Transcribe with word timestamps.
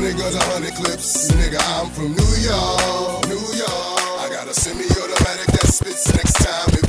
hundred 0.00 0.18
guns, 0.18 0.34
a 0.34 0.42
hundred 0.44 0.74
clips. 0.74 1.30
Nigga, 1.32 1.60
I'm 1.76 1.90
from 1.90 2.14
New 2.16 2.32
York, 2.40 3.28
New 3.28 3.58
York. 3.58 4.00
I 4.18 4.28
got 4.32 4.48
a 4.48 4.54
semi-automatic 4.54 5.46
that 5.46 5.66
spits 5.66 6.14
next 6.14 6.32
time. 6.42 6.79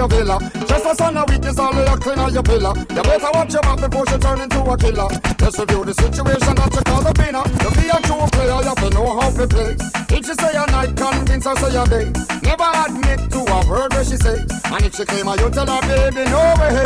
your 0.00 0.08
villa. 0.08 0.38
Just 0.66 0.86
a 0.86 0.94
son 0.94 1.16
of 1.16 1.28
weakness, 1.28 1.58
all 1.58 1.76
of 1.76 1.86
your 1.86 1.98
clean 1.98 2.18
on 2.18 2.32
your 2.32 2.42
pillar. 2.42 2.72
You 2.96 3.02
better 3.04 3.30
watch 3.34 3.52
your 3.52 3.62
mouth 3.68 3.80
before 3.84 4.06
she 4.08 4.16
turn 4.16 4.40
into 4.40 4.60
a 4.64 4.76
killer. 4.76 5.08
Just 5.36 5.58
review 5.60 5.84
the 5.84 5.92
situation 5.92 6.54
that 6.56 6.72
you 6.72 6.82
call 6.88 7.02
the 7.04 7.12
pain. 7.12 7.36
To 7.36 7.68
be 7.76 7.84
a 7.92 7.98
true 8.08 8.24
player, 8.32 8.56
you 8.64 8.72
have 8.72 8.80
to 8.80 8.88
know 8.96 9.20
how 9.20 9.28
to 9.28 9.44
play. 9.46 9.76
If 10.16 10.24
she 10.24 10.32
say 10.32 10.56
a 10.56 10.64
night, 10.72 10.96
convince 10.96 11.44
her 11.44 11.56
say 11.60 11.76
a 11.76 11.84
day. 11.84 12.06
Never 12.40 12.70
admit 12.80 13.28
to 13.28 13.40
a 13.44 13.58
word 13.68 13.92
where 13.92 14.04
she 14.04 14.16
say. 14.16 14.40
And 14.72 14.82
if 14.88 14.96
she 14.96 15.04
claim 15.04 15.26
her, 15.28 15.36
you 15.36 15.50
tell 15.52 15.68
her, 15.68 15.82
baby, 15.84 16.24
no 16.32 16.42
way. 16.56 16.80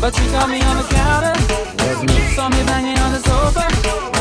But 0.00 0.16
she 0.16 0.24
caught 0.32 0.48
me 0.48 0.60
on 0.64 0.76
the 0.80 0.86
counter. 0.88 1.36
Saw 2.32 2.48
me 2.48 2.64
banging 2.64 2.96
on 2.96 3.12
the 3.12 3.20
sofa. 3.20 4.19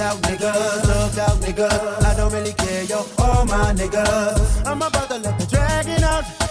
out 0.00 0.16
niggas, 0.22 0.80
thugged 0.82 1.18
out 1.18 1.36
niggas. 1.40 2.04
I 2.04 2.14
don't 2.16 2.32
really 2.32 2.52
care, 2.52 2.84
yo, 2.84 3.04
all 3.18 3.44
my 3.44 3.72
niggas. 3.74 4.66
I'm 4.66 4.82
about 4.82 5.08
to 5.08 5.18
let 5.18 5.38
the 5.38 5.46
dragon 5.46 6.02
out. 6.04 6.47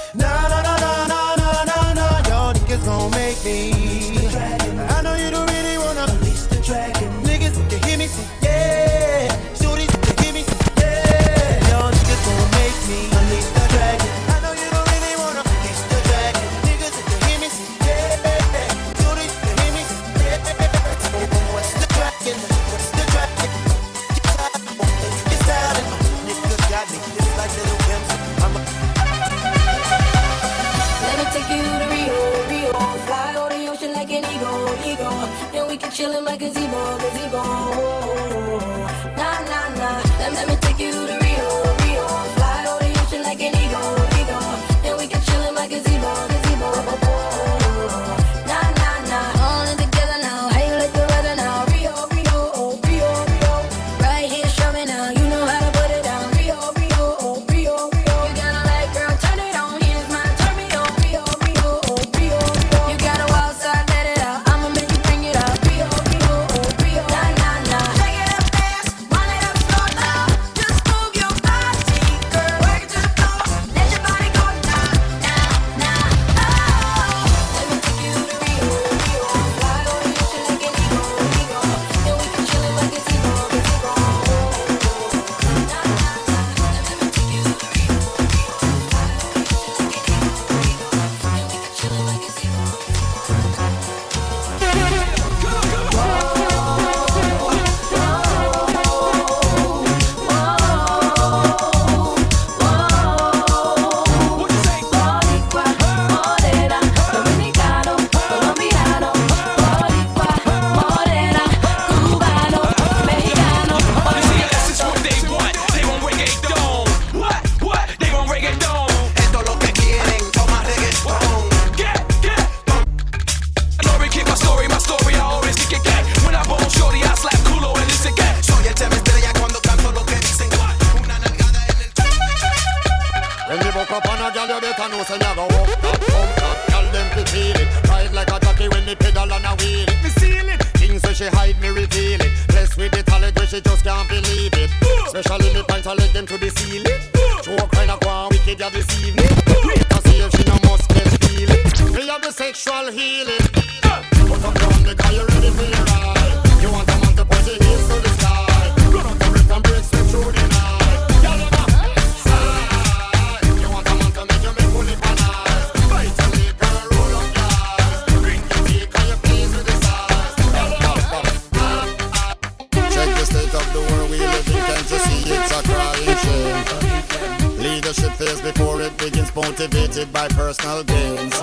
Finish 177.98 178.40
it 178.40 178.54
before 178.54 178.82
it 178.82 178.96
begins, 178.98 179.36
motivated 179.36 180.14
by 180.14 180.28
personal 180.30 180.84
gains. 180.84 181.34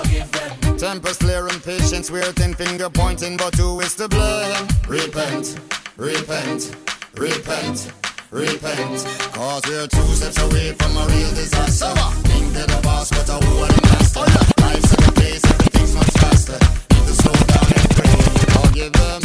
Temper 0.79 1.13
clearing, 1.13 1.59
patience, 1.59 2.09
we're 2.09 2.31
thin 2.31 2.53
finger 2.53 2.89
pointing, 2.89 3.35
but 3.35 3.53
who 3.55 3.79
is 3.81 3.95
to 3.95 4.07
blame? 4.07 4.67
Repent, 4.87 5.59
repent, 5.97 6.75
repent, 7.15 7.91
repent. 8.31 9.05
Cause 9.33 9.63
we're 9.67 9.87
two 9.87 10.07
steps 10.15 10.41
away 10.41 10.71
from 10.73 10.95
a 10.95 11.05
real 11.07 11.29
disaster. 11.31 11.93
Think 12.23 12.53
they're 12.53 12.67
the 12.67 12.79
boss, 12.83 13.09
but 13.09 13.27
a 13.29 13.37
word 13.51 13.71
and 13.71 13.83
master. 13.83 14.19
Life's 14.61 14.93
at 14.93 15.09
a 15.09 15.11
pace, 15.11 15.43
everything's 15.45 15.95
much 15.95 16.13
faster. 16.23 16.59
Need 16.93 17.07
to 17.07 17.13
slow 17.13 17.33
down 17.51 17.67
and 17.67 17.89
pray. 17.95 18.55
I'll 18.55 18.71
give 18.71 18.93
them 18.93 19.24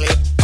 click 0.00 0.39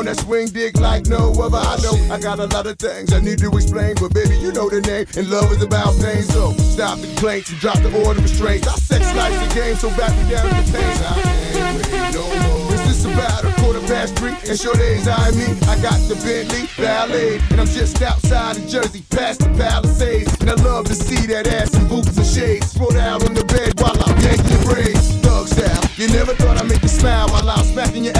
That 0.00 0.18
swing 0.18 0.48
dick 0.48 0.80
like 0.80 1.06
no 1.06 1.30
other. 1.38 1.60
I 1.60 1.76
know 1.84 1.94
I 2.12 2.18
got 2.18 2.40
a 2.40 2.46
lot 2.46 2.66
of 2.66 2.78
things 2.78 3.12
I 3.12 3.20
need 3.20 3.38
to 3.40 3.50
explain, 3.52 3.94
but 4.00 4.12
baby, 4.14 4.34
you 4.38 4.50
know 4.50 4.68
the 4.68 4.80
name, 4.80 5.06
and 5.14 5.30
love 5.30 5.52
is 5.52 5.62
about 5.62 5.94
pain. 6.00 6.24
So 6.24 6.50
stop 6.72 6.98
the 6.98 7.06
complaints 7.06 7.50
and 7.50 7.60
drop 7.60 7.78
the 7.78 7.92
order 8.02 8.18
of 8.18 8.24
restraints. 8.24 8.66
I 8.66 8.74
sex 8.74 9.04
like 9.14 9.36
the 9.38 9.54
game, 9.54 9.76
so 9.76 9.88
back 9.94 10.10
me 10.16 10.24
down 10.32 10.48
the 10.48 10.66
pain. 10.72 10.96
I 11.04 11.20
can't 11.52 11.76
wait 11.92 12.14
no 12.16 12.24
more. 12.26 12.74
Is 12.74 12.82
this 12.88 13.04
about 13.04 13.44
a 13.44 13.52
quarter 13.60 13.78
past 13.86 14.16
three? 14.16 14.34
And 14.48 14.58
sure 14.58 14.74
days 14.74 15.06
I 15.06 15.30
me. 15.30 15.46
I 15.68 15.78
got 15.78 16.00
the 16.08 16.16
Bentley 16.24 16.66
Ballet, 16.74 17.38
and 17.52 17.60
I'm 17.60 17.68
just 17.68 18.00
outside 18.02 18.56
of 18.56 18.66
Jersey, 18.66 19.04
past 19.10 19.40
the 19.40 19.50
Palisades, 19.54 20.32
and 20.40 20.50
I 20.50 20.54
love 20.64 20.86
to 20.86 20.94
see 20.94 21.26
that 21.28 21.46
ass 21.46 21.76
in 21.76 21.86
boots 21.86 22.16
and 22.16 22.26
shades. 22.26 22.74
Roll 22.80 22.96
out 22.98 23.22
on 23.22 23.34
the 23.34 23.44
bed 23.44 23.78
while 23.78 23.94
I'm 23.94 24.18
yanking 24.24 24.48
your 24.48 24.64
braids, 24.64 25.14
thug 25.22 25.46
style. 25.46 25.84
You 25.94 26.08
never 26.08 26.34
thought 26.34 26.56
I'd 26.56 26.66
make 26.66 26.82
you 26.82 26.88
smile 26.88 27.28
while 27.28 27.48
I'm 27.48 27.64
smacking 27.64 28.04
your 28.04 28.16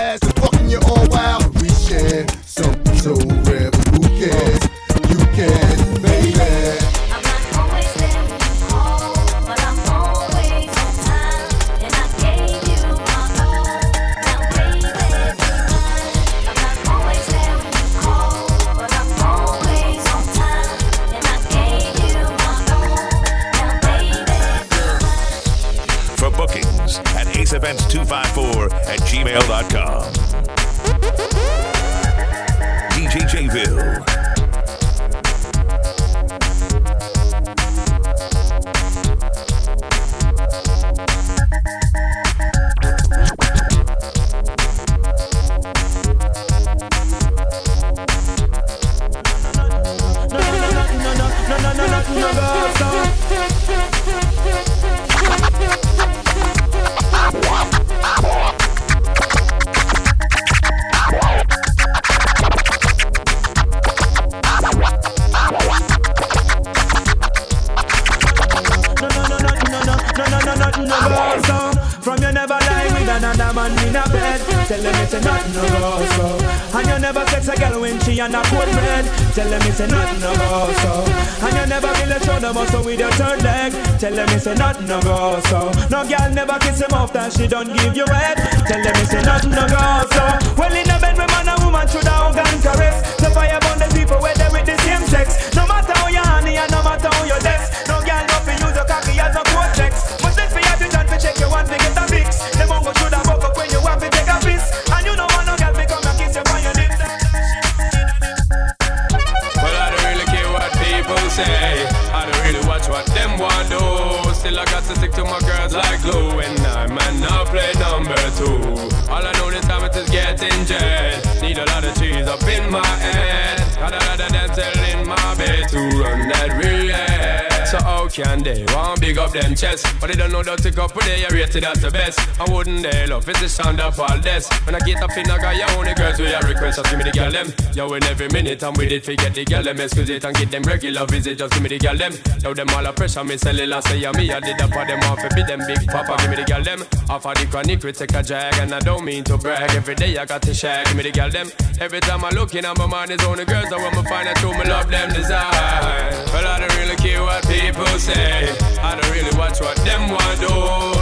Want 128.90 129.02
big 129.02 129.18
up 129.18 129.30
them 129.30 129.54
chest, 129.54 129.86
but 130.00 130.10
they 130.10 130.16
don't 130.16 130.32
know 130.32 130.42
that 130.42 130.58
to 130.66 130.70
go 130.72 130.88
couple 130.88 131.02
they 131.02 131.24
are 131.24 131.30
rated 131.30 131.62
as 131.62 131.80
the 131.80 131.92
best. 131.92 132.18
I 132.40 132.50
wouldn't 132.50 132.82
they 132.82 133.06
love 133.06 133.28
it's 133.28 133.38
the 133.38 133.48
sound 133.48 133.78
of 133.78 134.00
all 134.00 134.18
this. 134.18 134.50
When 134.66 134.74
I 134.74 134.80
get 134.80 135.00
up 135.00 135.16
in 135.16 135.30
I 135.30 135.38
got 135.38 135.54
your 135.54 135.70
only 135.78 135.94
girls 135.94 136.18
with 136.18 136.30
your 136.30 136.40
request, 136.40 136.78
just 136.78 136.90
give 136.90 136.98
me 136.98 137.04
the 137.04 137.12
girl 137.12 137.30
them. 137.30 137.52
Yo, 137.72 137.86
in 137.94 138.02
every 138.02 138.26
minute 138.30 138.64
I'm 138.64 138.74
with 138.74 138.90
it, 138.90 139.04
forget 139.04 139.32
the 139.32 139.44
girl 139.44 139.62
them. 139.62 139.78
Excuse 139.78 140.10
it 140.10 140.24
and 140.24 140.34
get 140.34 140.50
them 140.50 140.62
regular 140.64 141.06
visit, 141.06 141.38
just 141.38 141.52
give 141.52 141.62
me 141.62 141.68
the 141.68 141.78
girl 141.78 141.96
them. 141.96 142.14
Yo, 142.42 142.52
them 142.52 142.66
all 142.70 142.84
a 142.84 142.92
pressure, 142.92 143.22
me 143.22 143.36
sell 143.36 143.56
it 143.60 143.68
last 143.68 143.86
say 143.86 143.98
yeah, 143.98 144.10
me 144.10 144.32
I 144.32 144.40
did 144.40 144.58
that 144.58 144.72
for 144.74 144.84
them 144.84 144.98
off, 145.06 145.22
be 145.36 145.42
them 145.44 145.60
big 145.68 145.86
papa, 145.86 146.16
give 146.18 146.30
me 146.30 146.36
the 146.42 146.44
girl 146.50 146.64
them. 146.64 146.82
Off 147.08 147.26
of 147.26 147.34
the 147.34 147.46
chronic, 147.46 147.84
we 147.84 147.92
take 147.92 148.14
a 148.14 148.22
drag, 148.24 148.54
and 148.58 148.74
I 148.74 148.80
don't 148.80 149.04
mean 149.04 149.22
to 149.30 149.38
brag. 149.38 149.70
Every 149.70 149.94
day 149.94 150.18
I 150.18 150.24
got 150.24 150.42
to 150.42 150.54
share, 150.54 150.82
give 150.86 150.96
me 150.96 151.04
the 151.04 151.12
girl 151.12 151.30
them. 151.30 151.46
Every 151.78 152.00
time 152.00 152.24
I 152.24 152.30
look 152.30 152.54
in, 152.56 152.64
I'm 152.64 152.74
my 152.76 152.86
mind 152.86 153.12
is 153.12 153.22
only 153.22 153.44
girls, 153.44 153.70
I 153.70 153.76
want 153.76 153.94
me 153.94 154.02
find 154.10 154.26
out 154.26 154.38
who 154.38 154.50
me 154.58 154.64
love 154.64 154.90
them 154.90 155.12
design. 155.14 156.10
Well, 156.34 156.46
I 156.46 156.58
don't 156.58 156.74
really 156.78 156.96
care 156.96 157.22
what 157.22 157.46
people 157.46 157.86
say. 157.98 158.50
I 158.82 158.96
don't 158.96 159.10
really 159.10 159.36
watch 159.36 159.60
what 159.60 159.76
them 159.84 160.10
want 160.10 160.40
do. 160.40 160.52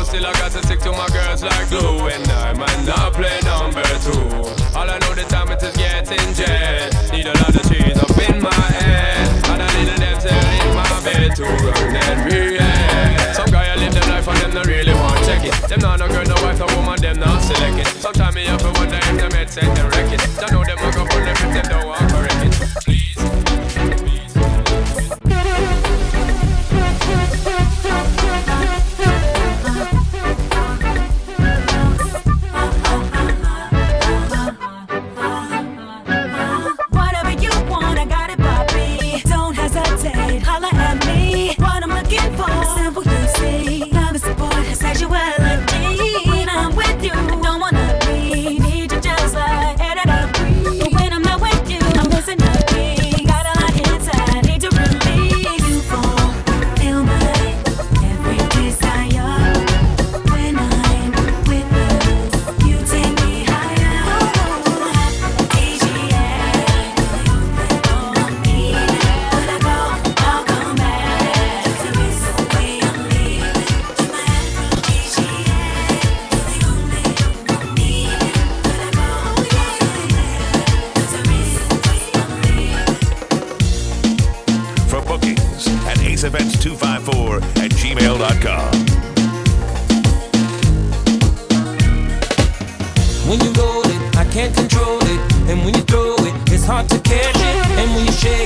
Still, 0.05 0.27
I 0.27 0.33
got 0.35 0.53
to 0.53 0.63
stick 0.67 0.81
to 0.81 0.93
my 0.93 1.09
girls 1.09 1.43
like 1.43 1.69
glue. 1.71 2.09
And 2.09 2.27
I 2.29 2.53
might 2.53 2.83
not 2.85 3.15
play 3.15 3.39
number 3.45 3.83
two. 4.03 4.19
All 4.77 4.89
I 4.89 4.99
know 4.99 5.15
the 5.15 5.25
time 5.29 5.51
it 5.51 5.63
is 5.63 5.77
getting 5.77 6.35
jet. 6.35 6.91
Need 7.13 7.27
a 7.27 7.35
lot 7.39 7.55
of 7.55 7.63
cheese 7.71 7.99
up 7.99 8.17
in 8.19 8.43
my 8.43 8.53
head. 8.53 9.29
And 9.53 9.63
I 9.63 9.69
need 9.79 9.89
them 9.89 10.03
in 10.03 10.75
my 10.75 11.01
bed 11.05 11.37
to 11.37 11.45
run 11.45 11.97
and 11.97 12.33
react. 12.33 13.37
Some 13.37 13.51
guy 13.51 13.73
I 13.73 13.77
live 13.77 13.95
their 13.95 14.09
life 14.11 14.27
and 14.29 14.39
them 14.39 14.55
not 14.55 14.67
really 14.67 14.95
want 14.95 15.25
check 15.25 15.45
it. 15.45 15.55
Them 15.69 15.81
not 15.81 16.01
no 16.01 16.09
girl, 16.09 16.25
no 16.25 16.35
wife, 16.43 16.59
no 16.59 16.67
woman, 16.77 17.01
them 17.01 17.19
not 17.21 17.43
select 17.43 17.79
it. 17.79 17.87
Sometimes 18.01 18.35
me 18.35 18.45
have 18.47 18.61
to 18.61 18.73
wonder 18.75 18.97
if 18.97 19.17
them 19.17 19.31
head 19.33 19.51
set 19.51 19.75
them 19.77 19.89
wreck 19.91 20.13
it. 20.13 20.21
I 20.43 20.51
know 20.51 20.65
them 20.65 20.79
a 20.79 20.91
go 20.93 21.05
for 21.07 21.21
them 21.23 21.37
if 21.37 21.51
them 21.55 21.67
don't 21.71 21.87
want 21.87 22.11
correct 22.11 22.43
it. 22.45 22.59
Whatever 23.69 23.78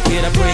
when 0.04 0.14
you 0.14 0.22
shake 0.22 0.51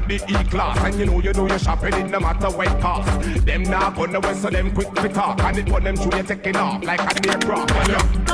got 0.00 0.08
the 0.08 0.40
E-class. 0.40 0.78
And 0.84 0.98
you 0.98 1.06
know 1.06 1.20
you 1.20 1.32
know 1.32 1.46
you're 1.46 1.58
shopping 1.58 1.94
in 1.94 2.10
no 2.10 2.20
matter 2.20 2.48
what 2.50 2.80
cost 2.80 3.44
Them 3.44 3.62
now 3.62 3.90
gonna 3.90 4.20
whistle 4.20 4.50
them 4.50 4.74
quick 4.74 4.88
quick 4.88 5.12
talk 5.12 5.40
And 5.42 5.58
it 5.58 5.66
put 5.66 5.84
them 5.84 5.96
through 5.96 6.18
you 6.18 6.24
taking 6.24 6.56
off 6.56 6.84
like 6.84 7.00
a 7.00 7.30
aircraft 7.30 8.27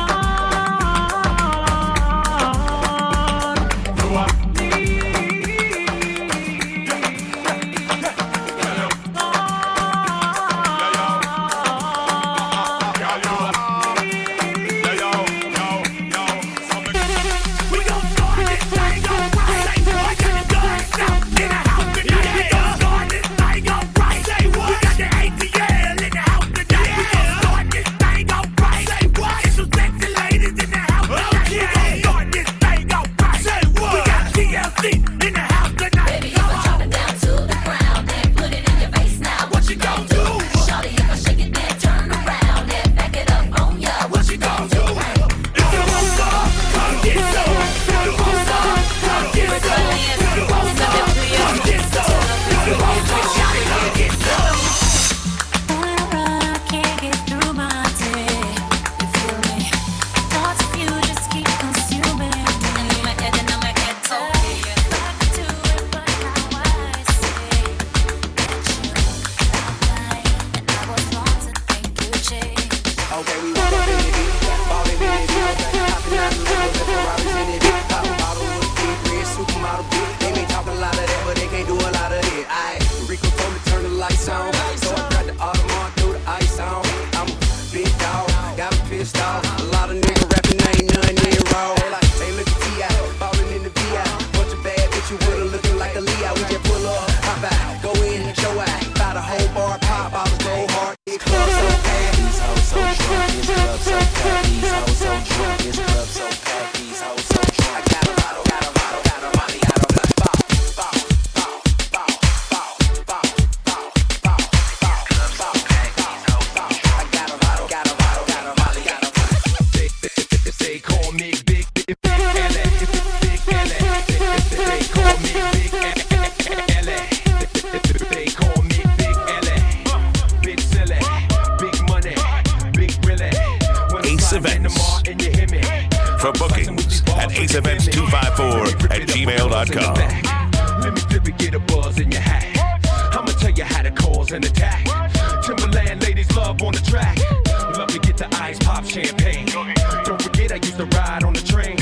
To 150.76 150.84
ride 150.86 151.22
on 151.22 151.32
the 151.34 151.40
train. 151.40 151.76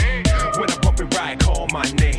When 0.61 0.70
I 0.70 0.76
bump 0.83 1.00
it 1.00 1.16
right, 1.16 1.40
call 1.40 1.66
my 1.72 1.83
name. 1.92 2.12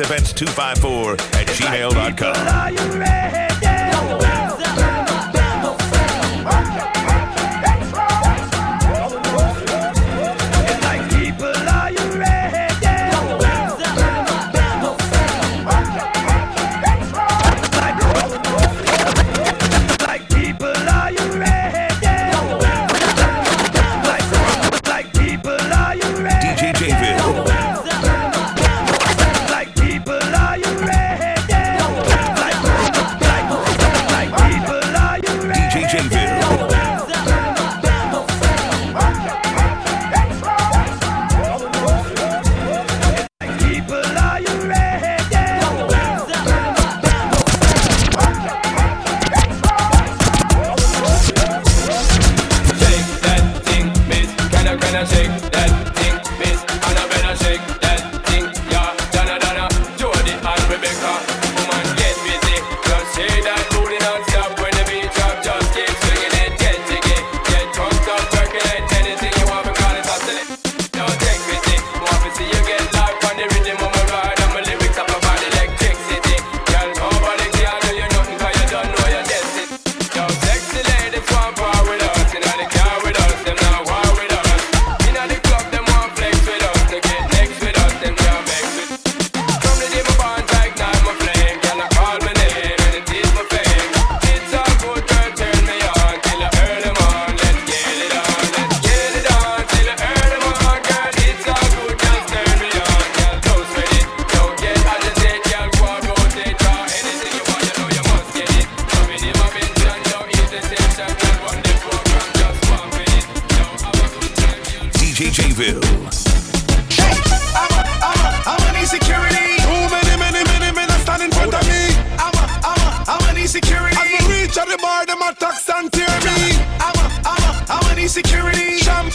Events 0.00 0.32
two 0.32 0.46
five 0.46 0.78
four 0.78 1.12
at 1.12 1.46
gmail.com. 1.46 3.53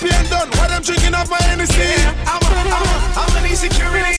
European 0.02 0.30
done. 0.30 0.50
Why 0.58 0.68
them 0.68 0.82
drinking 0.82 1.14
off 1.14 1.30
my 1.30 1.42
Hennessy? 1.42 1.82
Yeah. 1.82 2.14
I'm, 2.28 2.42
a, 2.42 2.48
I'm, 2.48 2.84
a, 2.84 3.20
I'm 3.20 3.44
an 3.44 3.50
insecurity. 3.50 4.18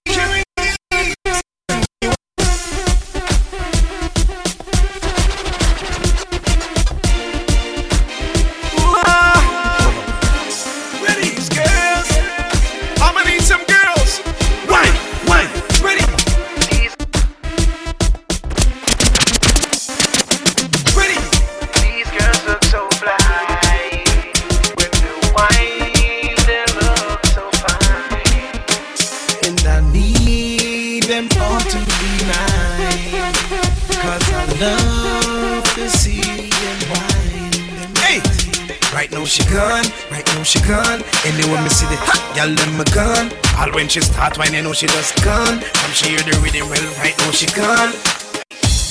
Girl, 42.35 42.55
them 42.55 42.81
a 42.81 42.87
gone. 42.95 43.29
All 43.59 43.71
when 43.75 43.89
she 43.89 44.01
start 44.01 44.39
whine, 44.39 44.55
I 44.55 44.63
know 44.63 44.73
she 44.73 44.87
just 44.87 45.19
gone. 45.25 45.59
From 45.61 45.93
she 45.93 46.15
hear 46.15 46.23
the 46.23 46.39
rhythm, 46.41 46.71
well, 46.71 46.87
right 47.03 47.17
now 47.19 47.31
she 47.35 47.51
gone. 47.53 47.91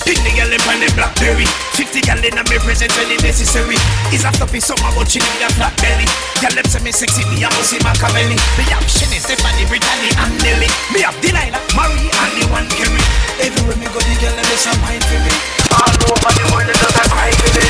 Pick 0.03 0.19
the 0.25 0.31
girl 0.35 0.51
up 0.51 0.65
on 0.67 0.79
the 0.83 0.89
blackberry. 0.97 1.47
Fifty 1.77 2.01
girl 2.01 2.19
in 2.19 2.35
a 2.35 2.43
me 2.51 2.57
present 2.59 2.91
when 2.97 3.13
it 3.13 3.23
necessary. 3.23 3.79
Is 4.11 4.27
a 4.27 4.31
fluffy 4.35 4.59
summer, 4.59 4.91
but 4.97 5.07
she 5.07 5.23
need 5.23 5.43
a 5.45 5.49
flat 5.55 5.71
belly. 5.79 6.07
Girl 6.43 6.51
them 6.51 6.67
say 6.67 6.81
me 6.83 6.91
sexy, 6.91 7.23
me 7.31 7.45
a 7.45 7.49
pussy, 7.55 7.77
Missy 7.77 7.85
Machiavelli. 7.85 8.37
Me 8.57 8.63
have 8.73 8.85
Shinny, 8.89 9.21
Stephanie, 9.23 9.65
Brittany, 9.69 10.09
and 10.19 10.33
Nelly. 10.43 10.69
Me 10.91 11.05
have 11.05 11.15
Delilah, 11.23 11.61
Marie, 11.77 12.11
and 12.11 12.33
the 12.35 12.43
one 12.51 12.67
Kerry. 12.75 13.03
Everywhere 13.39 13.77
me 13.79 13.87
go, 13.93 14.01
the 14.03 14.15
girl 14.19 14.35
them 14.35 14.49
is 14.51 14.65
a 14.67 14.73
mind 14.83 15.03
for 15.07 15.19
me. 15.21 15.33
All 15.77 15.93
over 16.11 16.31
the 16.35 16.43
world, 16.51 16.67
they 16.67 16.75
just 16.75 16.97
a 16.97 17.03
cry 17.07 17.31
for 17.39 17.51
me. 17.55 17.65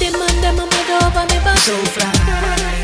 Them 0.00 0.16
and 0.16 0.38
them 0.40 0.58
a 0.62 0.64
mad 0.64 0.90
over 1.02 1.24
me, 1.26 1.38
but 1.42 1.58
so 1.60 1.74
fly. 1.92 2.83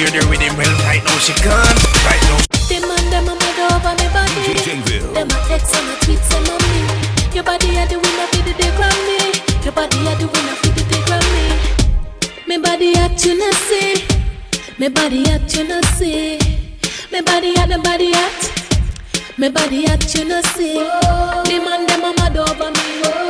hear 0.00 0.10
the 0.16 0.24
rhythm 0.32 0.56
well 0.56 0.74
right 0.88 1.04
now 1.04 1.18
she 1.20 1.36
gone 1.44 1.76
right 2.08 2.22
now. 2.32 2.40
The 2.72 2.80
man 2.88 3.04
them 3.12 3.28
a 3.28 3.34
mad 3.36 3.60
over 3.68 3.92
me 4.00 4.08
body. 4.16 4.56
Them 5.12 5.28
a 5.28 5.38
text 5.44 5.76
and 5.76 5.92
a 5.92 5.94
tweet 6.00 6.24
and 6.36 6.48
a 6.48 6.56
me. 6.64 6.80
Your 7.36 7.44
body 7.44 7.76
a 7.76 7.84
the 7.84 8.00
winner 8.00 8.26
for 8.32 8.42
the 8.48 8.54
day 8.56 8.72
Grammy. 8.80 9.20
Your 9.64 9.74
body 9.76 10.00
a 10.08 10.12
the 10.16 10.26
winner 10.32 10.56
for 10.60 10.72
the 10.72 10.82
day 10.88 11.02
Grammy. 11.04 11.46
Me 12.48 12.56
body 12.56 12.96
a 12.96 13.12
see. 13.68 14.08
Me 14.78 14.88
body 14.88 15.20
a 15.28 15.36
see. 15.96 16.38
Me 17.12 17.20
body 17.20 17.52
a 17.60 17.66
the 17.68 17.78
body 17.84 18.12
at. 18.14 18.40
Me 19.36 19.48
body 19.50 19.84
a 19.84 20.00
see. 20.00 20.80
The 20.80 21.56
man 21.64 21.86
them 21.86 22.04
a 22.04 22.12
mad 22.16 22.36
over 22.38 22.70
me. 22.70 23.02
Oh. 23.04 23.29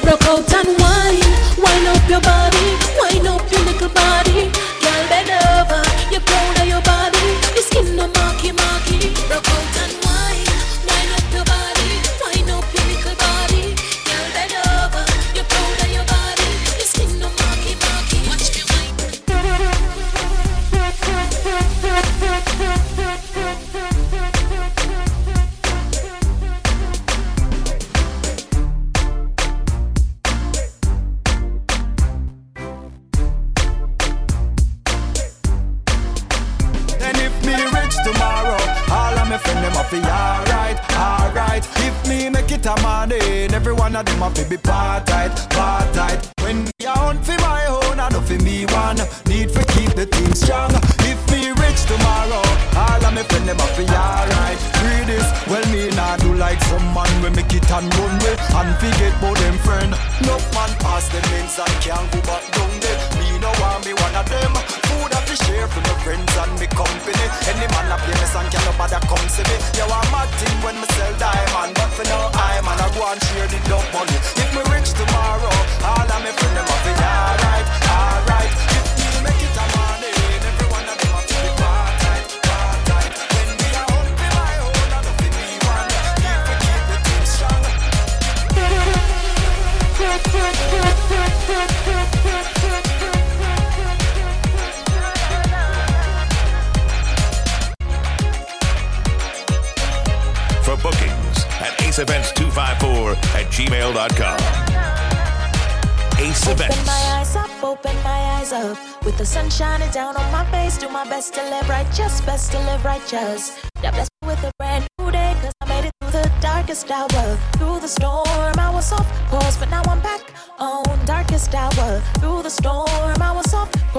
broke 0.00 0.24
out 0.26 0.52
and 0.54 0.68
wine. 0.80 1.20
Wine 1.58 1.86
up 1.86 2.08
your 2.08 2.20
body. 2.20 2.53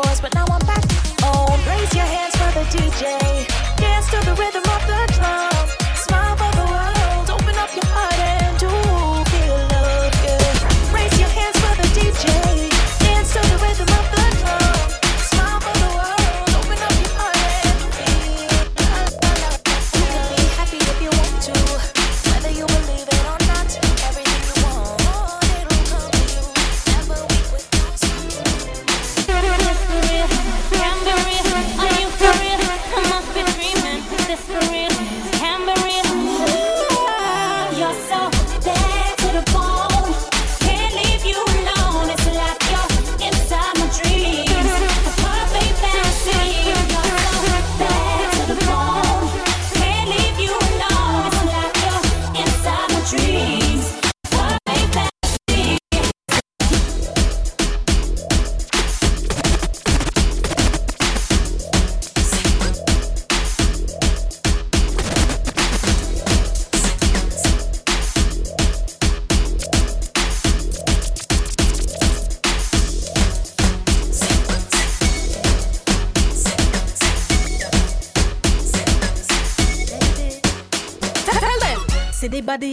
but 0.06 0.35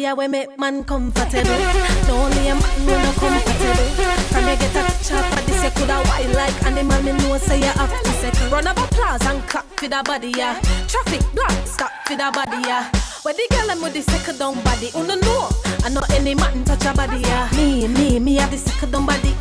yeah, 0.02 0.14
we 0.14 0.26
make 0.26 0.58
man 0.58 0.82
comfortable. 0.82 1.30
The 1.30 2.12
only 2.12 2.48
a 2.48 2.54
man 2.54 2.86
no 2.86 3.12
comfortable. 3.14 3.90
From 4.34 4.48
you 4.48 4.56
get 4.56 4.74
a 4.74 4.82
up 5.14 5.38
of 5.38 5.46
this, 5.46 5.62
you 5.62 5.70
coulda 5.70 6.02
wild 6.04 6.34
like 6.34 6.64
animal. 6.64 7.02
Me 7.02 7.12
know 7.12 7.38
say 7.38 7.58
you 7.58 7.66
have 7.66 8.02
to 8.02 8.10
second. 8.10 8.50
Run 8.50 8.66
of 8.66 8.76
applause 8.78 9.24
and 9.26 9.40
clap 9.48 9.64
for 9.78 9.86
the 9.86 10.02
body 10.04 10.32
yeah. 10.36 10.60
Traffic 10.88 11.22
block 11.34 11.52
stop 11.66 11.92
for 12.04 12.16
the 12.16 12.30
body 12.34 12.66
yeah. 12.66 12.90
Where 13.22 13.34
the 13.34 13.46
girl 13.50 13.70
am 13.70 13.80
with 13.80 13.92
the 13.94 14.02
second 14.02 14.38
down 14.38 14.60
body, 14.64 14.90
who 14.90 15.06
no 15.06 15.14
know? 15.14 15.48
I 15.84 15.88
know 15.88 16.02
any 16.10 16.34
man 16.34 16.64
touch 16.64 16.84
a 16.84 16.92
body 16.92 17.20
yeah. 17.20 17.48
Me, 17.54 17.86
me, 17.86 18.18
me 18.18 18.34
have 18.36 18.50
the 18.50 18.58
second 18.58 18.90
down 18.90 19.06
body. 19.06 19.34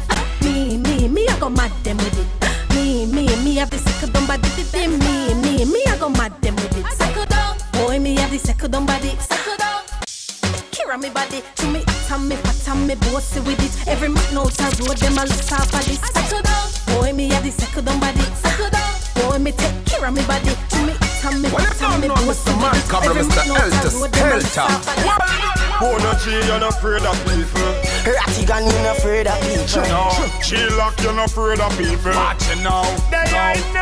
Me, 0.43 0.78
me, 0.78 1.07
me 1.07 1.28
I 1.28 1.39
go 1.39 1.49
mad 1.49 1.72
them 1.84 1.97
with 1.97 2.20
it. 2.20 2.30
Me 11.01 11.09
body, 11.09 11.41
to 11.55 11.65
me 11.67 11.81
hot 11.87 12.19
and 12.19 12.29
me 12.29 12.35
fat 12.35 12.67
and 12.69 12.87
me 12.87 12.95
bossy 12.95 13.39
with 13.41 13.59
it. 13.59 13.87
Every 13.87 14.09
man 14.09 14.37
out 14.37 14.53
a 14.59 14.65
road, 14.83 14.97
them 14.97 15.17
a 15.17 15.23
look 15.25 15.51
off 15.51 15.73
of 15.73 15.85
this. 15.85 15.99
Settle 15.99 16.41
down, 16.41 16.67
boy 16.93 17.13
me 17.13 17.29
have 17.29 17.43
the 17.43 17.51
second 17.51 17.85
down 17.85 17.99
body. 17.99 18.21
Settle 18.37 18.69
down, 18.69 18.93
boy 19.15 19.37
me 19.39 19.51
take 19.51 19.85
care 19.85 20.05
of 20.05 20.13
me 20.13 20.23
body. 20.29 20.53
To 20.53 20.77
me 20.85 20.93
hot 21.01 21.25
and 21.33 21.41
me 21.41 21.49
Well, 21.49 21.65
fat 21.65 21.81
and 21.81 22.01
me 22.01 22.07
you 22.07 22.13
don't 22.13 22.21
know 22.21 22.33
bossy 22.33 22.51
Mr. 22.51 22.61
Man, 22.61 22.71
with 22.71 22.85
it. 22.85 22.89
cover 22.89 23.09
Every 23.09 23.23
Mr. 23.23 23.41
man 23.41 23.49
out 23.49 23.57
a 23.57 23.71
Eltis 23.71 23.95
road, 23.97 24.11
them 24.13 24.29
a 24.29 24.35
look 24.37 24.53
Helter. 24.53 24.61
off 24.61 24.87
of 24.87 24.95
this. 25.01 25.61
Oh, 25.81 25.97
no, 25.97 26.11
G, 26.21 26.25
you're 26.45 26.59
not 26.61 26.73
afraid 26.77 27.01
of 27.01 27.17
people. 27.25 27.69
Ratigan, 28.05 28.61
you're 28.69 28.83
not 28.85 28.97
afraid 28.97 29.25
of 29.27 29.37
people. 29.41 29.81
No, 29.89 30.13
G-Lock, 30.45 31.01
you're 31.01 31.13
not 31.13 31.31
afraid 31.31 31.59
of 31.59 31.71
people. 31.77 32.13
Watch 32.13 32.45
it 32.53 32.61
now. 32.61 32.85
They 33.09 33.25
ain't 33.33 33.73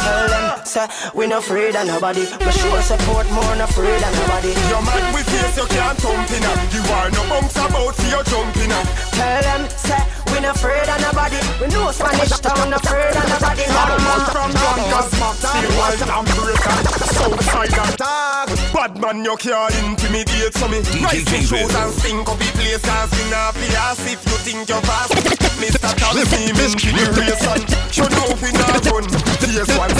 Tell 0.00 0.28
them, 0.28 0.64
say, 0.64 0.86
we 1.14 1.26
not 1.26 1.44
afraid 1.44 1.76
of 1.76 1.86
nobody. 1.86 2.24
We 2.24 2.52
show 2.52 2.80
support 2.80 3.28
more, 3.30 3.54
not 3.56 3.70
afraid 3.70 4.02
of 4.02 4.12
nobody. 4.16 4.52
Your 4.72 4.82
man 4.82 5.04
with 5.14 5.28
face, 5.28 5.56
you 5.56 5.66
can't 5.68 5.98
thump 5.98 6.30
in 6.32 6.42
her. 6.42 6.56
You 6.72 6.82
are 6.96 7.10
no 7.10 7.22
bumps 7.28 7.56
about 7.56 7.94
for 7.94 8.08
your 8.08 8.24
jumping 8.24 8.70
her. 8.70 8.84
Tell 9.12 9.42
them, 9.42 9.62
say, 9.76 10.00
we 10.32 10.40
not 10.40 10.56
afraid 10.56 10.88
of 10.88 10.98
nobody. 11.04 11.40
We 11.60 11.66
know 11.68 11.90
Spanish 11.92 12.32
town, 12.40 12.70
not 12.70 12.84
afraid 12.84 13.12
of 13.12 13.26
nobody. 13.28 13.64
Bad 13.68 13.92
man 14.00 14.20
from 14.32 14.50
Yonkers, 14.56 15.08
still 15.36 15.70
wild 15.76 16.00
and 16.00 16.28
breaker. 16.32 16.76
Southside 17.12 17.76
and 17.76 17.94
talk. 17.98 18.48
Bad 18.72 18.92
man, 19.00 19.24
you 19.24 19.36
can't 19.36 19.74
intimidate 19.84 20.54
so 20.54 20.68
me. 20.68 20.80
Rise 21.04 21.28
in 21.32 21.42
shoes 21.44 21.74
and 21.74 21.92
stink 22.00 22.28
up 22.28 22.38
the 22.38 22.48
place 22.56 22.88
and 22.88 23.10
spin 23.10 23.34
off 23.34 23.54
the 23.54 23.68
ass 23.76 24.00
if 24.08 24.20
you 24.24 24.36
think 24.44 24.68
you're 24.68 24.80
fast. 24.82 25.49
Mr. 25.60 25.92
Curious 26.74 27.40
should 27.92 28.10
know 28.16 28.32
we 28.40 28.50
not 28.56 28.80
run 28.88 29.04
one 29.76 29.92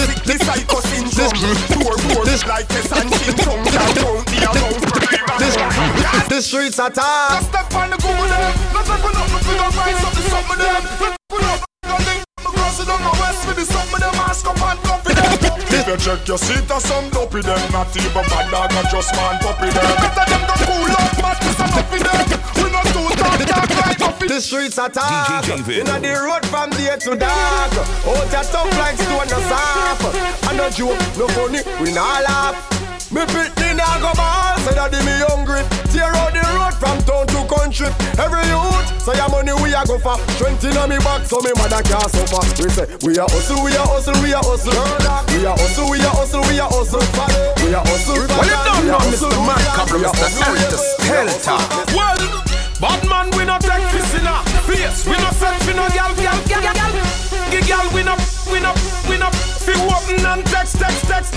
I 0.49 0.63
cause 0.65 0.85
syndrome 0.89 1.37
Poor, 1.77 1.95
poor, 2.09 2.25
like 2.49 2.67
this 2.67 2.91
and 2.91 3.09
chin 3.21 3.35
tongue 3.37 3.63
Can't 3.69 3.97
count 3.97 4.25
the 4.25 4.41
for 4.81 5.01
this, 6.29 6.47
street's 6.47 6.79
a 6.79 6.89
top. 6.89 7.43
Step 7.43 7.73
on 7.75 7.89
the 7.89 7.97
let's 7.97 8.89
the 8.89 8.97
rise 9.77 10.03
up 10.03 10.13
them. 10.57 10.83
Up 11.87 12.01
the 12.01 12.49
cross 12.49 12.79
it 12.79 12.89
on 12.89 13.01
my 13.01 13.11
west 13.19 13.47
with 13.47 13.57
the 13.57 13.65
summer 13.65 13.99
them, 13.99 14.15
up 14.45 14.61
and 14.61 14.79
confident 14.83 15.70
you 15.91 15.97
check 15.97 16.27
your 16.27 16.37
seat, 16.37 16.67
there's 16.67 16.83
some 16.83 17.09
dopey 17.09 17.41
them. 17.41 17.59
Not 17.71 17.95
even 17.95 18.13
bad 18.13 18.51
dog, 18.51 18.71
not 18.71 18.89
just 18.91 19.13
man 19.15 19.39
puppy 19.39 19.69
them. 19.69 19.91
Better 19.99 20.25
them 20.31 20.43
go 20.47 20.55
cool 20.63 20.91
up, 20.95 21.11
but 21.19 21.37
this 21.43 21.59
a 21.59 21.67
puppy 21.67 21.99
them. 21.99 22.27
We 22.55 22.71
not 22.71 22.85
too 22.95 23.07
dark, 23.19 23.41
dark 23.45 23.69
like 23.75 23.99
puppy. 23.99 24.27
The 24.27 24.39
streets 24.39 24.79
are 24.79 24.89
tough. 24.89 25.49
Inna 25.67 25.99
the 25.99 26.13
road 26.23 26.45
from 26.47 26.69
day 26.71 26.95
to 26.95 27.15
dark. 27.15 27.73
Out 28.07 28.31
your 28.31 28.43
tough 28.43 28.71
like 28.79 28.97
stone 28.97 29.27
no 29.27 29.39
soft. 29.51 30.15
And 30.47 30.57
no 30.57 30.69
joke, 30.69 30.99
no 31.17 31.27
funny, 31.27 31.59
we 31.81 31.93
not 31.93 32.23
laugh. 32.23 32.90
Me 33.11 33.21
pitney 33.27 33.75
nah 33.75 33.99
go 33.99 34.11
ball, 34.15 34.55
say 34.63 34.71
that 34.71 34.91
me 35.03 35.15
hungry. 35.27 35.59
Tear 35.91 36.15
out 36.15 36.31
the 36.31 36.39
road 36.55 36.71
from 36.79 36.95
town 37.03 37.27
to 37.27 37.43
country. 37.43 37.91
Every 38.15 38.39
youth, 38.47 38.87
say 39.03 39.19
your 39.19 39.27
money 39.27 39.51
we 39.59 39.75
a 39.75 39.83
go 39.83 39.99
for. 39.99 40.15
Strength 40.39 40.63
inna 40.71 40.87
me 40.87 40.95
back, 41.03 41.27
so 41.27 41.43
me 41.43 41.51
mother 41.59 41.83
can't 41.83 42.07
suffer. 42.07 42.39
We 42.55 42.71
say 42.71 42.87
we 43.03 43.11
a 43.19 43.27
hustle, 43.27 43.59
we 43.67 43.75
a 43.75 43.83
hustle, 43.83 44.15
we 44.23 44.31
a 44.31 44.39
hustle. 44.39 44.71
We 45.35 45.43
a 45.43 45.51
hustle, 45.51 45.91
we 45.91 45.99
a 45.99 46.07
hustle, 46.07 46.39
we 46.47 46.55
a 46.55 46.65
hustle. 46.71 47.03
We 47.59 47.75
a 47.75 47.79
hustle. 47.83 48.15
Well, 48.31 48.47
you 48.47 48.59
don't 48.63 48.79
we 48.79 48.87
a 48.87 48.95
know 48.95 49.03
hustle, 49.03 49.27
Mr. 49.27 49.35
we 49.35 49.43
Man, 49.43 49.59
a- 49.59 49.75
couple 49.75 49.99
we 49.99 50.05
a 50.05 50.09
of 50.09 50.15
Mr. 50.15 50.39
hustle, 50.39 50.55
we 50.55 51.03
Helter. 51.11 51.59
Well, 51.91 52.19
bad 52.79 53.01
man, 53.11 53.27
we 53.35 53.43
no 53.43 53.59
take 53.59 53.83
piss 53.91 54.11
in 54.15 54.23
a 54.23 54.39
face. 54.63 55.03
We 55.03 55.19
no 55.19 55.29
set 55.35 55.59
fi 55.67 55.75
no 55.75 55.83
gal, 55.91 56.15
gal, 56.15 56.39
gal, 56.47 56.63
gal. 56.63 56.91
Gi 57.51 57.59
gal, 57.67 57.85
we 57.91 58.07
no, 58.07 58.15
we 58.47 58.63
no, 58.63 58.71
we 59.11 59.19
no 59.19 59.27
fi 59.65 59.73
open 59.85 60.25
and 60.25 60.45
text, 60.45 60.79
text, 60.79 61.03
text. 61.07 61.33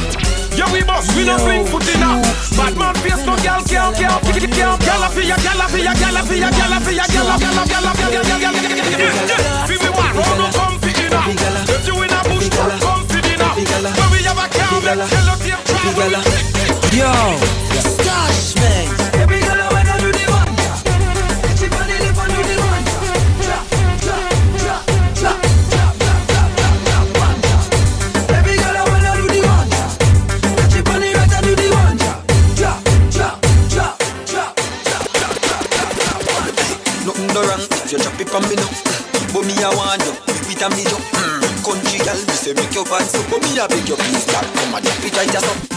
Yeah, 0.57 0.71
we 0.73 0.83
boss, 0.83 1.07
we 1.17 1.25
no 1.25 1.39
fling 1.39 1.67
foot 1.67 1.87
in 1.95 2.03
a. 2.03 2.23
Bad 2.57 2.77
man 2.77 2.95
face 3.03 3.25
no 3.27 3.37
gal, 3.43 3.63
gal, 3.65 3.93
gal, 3.93 4.21
gal, 4.21 4.47
gal. 4.49 4.79
Gala 4.79 5.09
fi 5.11 5.23
ya, 5.27 5.37
gala 5.37 5.67
fi 5.69 5.83
ya, 5.83 5.95
gala 5.95 6.23
fi 6.23 6.39
ya, 6.39 6.51
gala 6.51 6.79
fi 6.81 6.95
ya, 6.95 7.07
gala, 7.13 7.35
gala, 7.39 7.63
gala, 7.67 7.93
gala, 7.95 8.21
gala, 8.25 8.39
gala, 8.41 8.61
gala. 8.91 9.67
Fi 9.69 9.77
me 9.83 9.89
one, 9.91 10.15
round 10.17 10.39
no 10.39 10.47
come 10.57 10.79
fi 10.81 10.91
in 11.05 11.13
a. 11.13 11.21
If 11.75 11.87
you 11.87 12.03
in 12.03 12.13
a 12.13 12.21
bush, 12.29 12.49
come 12.81 13.05
fi 13.07 13.21
dinner. 13.21 13.53
When 13.99 14.09
we 14.13 14.19
have 14.25 14.39
a 14.39 14.47
car, 14.49 14.81
make 14.81 15.09
tell 15.11 15.29
you 15.29 15.37
take 15.43 15.65
travel. 15.65 16.15
Yo, 16.95 17.13
Stash 17.81 18.55
man. 18.57 19.14
On 38.35 38.43
me 38.49 38.57
now. 38.57 38.69
But 39.33 39.47
me 39.47 39.55
I 39.63 39.71
want 39.75 40.03
you, 40.03 40.13
with 40.47 40.63
a 40.63 40.69
me 40.71 40.83
you. 40.83 40.99
Mm. 41.15 41.65
Country 41.65 41.99
girl, 42.05 42.19
me 42.27 42.35
say 42.35 42.53
make 42.53 42.75
your 42.75 42.85
pants 42.85 43.15
up, 43.15 43.31
but 43.31 43.41
me 43.43 43.59
I 43.59 43.67
beg 43.67 43.89
you 43.89 43.97
please, 43.97 44.27
girl, 44.27 44.43
come 44.43 44.75
and 44.75 44.85
drop 44.85 45.05
it 45.05 45.17
right 45.17 45.31
just 45.31 45.47
up. 45.47 45.74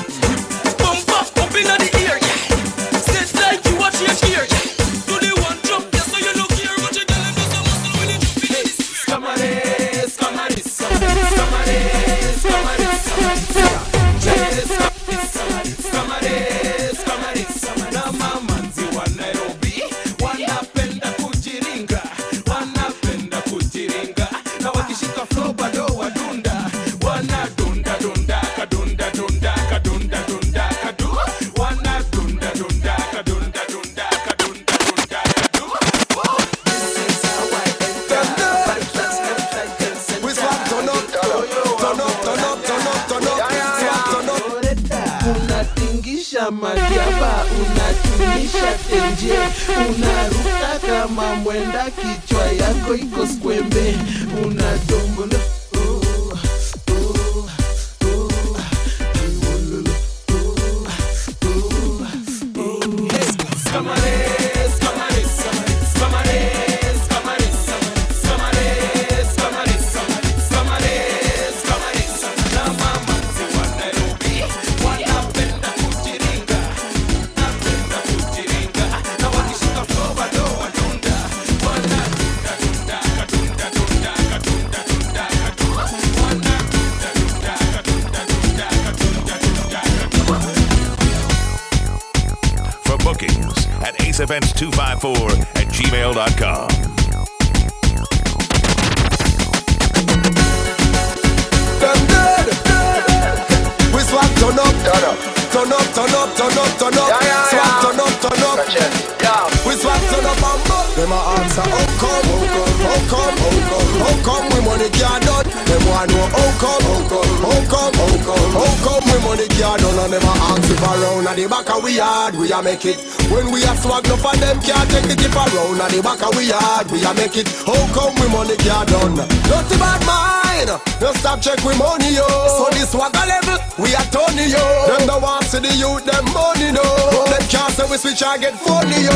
Come, 112.47 112.79
how 112.79 112.99
come, 113.11 113.37
how 113.37 113.53
come, 113.69 113.89
how 113.99 114.23
come, 114.23 114.45
we 114.53 114.65
money 114.65 114.89
can't 114.89 115.23
done? 115.23 115.56
Want 115.87 116.11
know 116.11 116.19
oh, 116.19 116.27
how 116.27 116.43
oh, 116.43 116.53
come, 116.59 116.83
how 116.83 116.99
come, 117.07 117.35
how 117.47 117.61
come, 117.71 117.95
how 117.95 118.15
come, 118.27 118.51
how 118.59 118.73
come 118.83 119.03
we 119.07 119.17
money 119.23 119.47
can't 119.55 119.79
done? 119.79 119.99
And 120.03 120.19
a 120.19 120.19
ask 120.19 120.67
if 120.67 120.83
around 120.83 121.27
at 121.27 121.35
the 121.39 121.47
back 121.47 121.69
of 121.71 121.83
we 121.83 121.95
yard 121.95 122.35
we 122.35 122.51
a 122.51 122.59
make 122.61 122.83
it. 122.83 122.99
When 123.31 123.51
we 123.51 123.63
a 123.63 123.71
swag, 123.79 124.03
no 124.11 124.19
for 124.19 124.35
them 124.35 124.59
can't 124.59 124.87
take 124.91 125.07
it 125.07 125.23
if 125.23 125.31
around 125.31 125.79
at 125.79 125.91
the 125.91 126.03
back 126.03 126.19
of 126.27 126.35
we 126.35 126.51
yard 126.51 126.91
we 126.91 126.99
a 127.07 127.11
make 127.15 127.39
it. 127.39 127.47
How 127.63 127.79
come 127.95 128.13
we 128.19 128.27
money 128.27 128.59
can't 128.59 128.83
done? 128.91 129.15
Not 129.47 129.63
the 129.71 129.77
bad 129.79 130.01
mind. 130.03 130.75
No 130.99 131.13
stop 131.13 131.39
check 131.39 131.61
we 131.63 131.71
money 131.77 132.19
yo. 132.19 132.27
So 132.27 132.67
this 132.75 132.91
swag 132.91 133.15
a 133.15 133.23
level 133.23 133.57
we 133.79 133.93
a 133.93 134.01
Tony 134.09 134.49
yo. 134.49 134.63
Them 134.91 135.07
the 135.07 135.15
want 135.21 135.45
see 135.45 135.61
the 135.61 135.71
youth 135.71 136.03
them 136.03 136.25
money 136.33 136.73
no. 136.73 136.83
Them 137.31 137.43
can't 137.47 137.71
say 137.71 137.85
we 137.87 137.95
switch 137.95 138.25
and 138.25 138.41
get 138.41 138.55
funny 138.59 139.07
yo. 139.07 139.15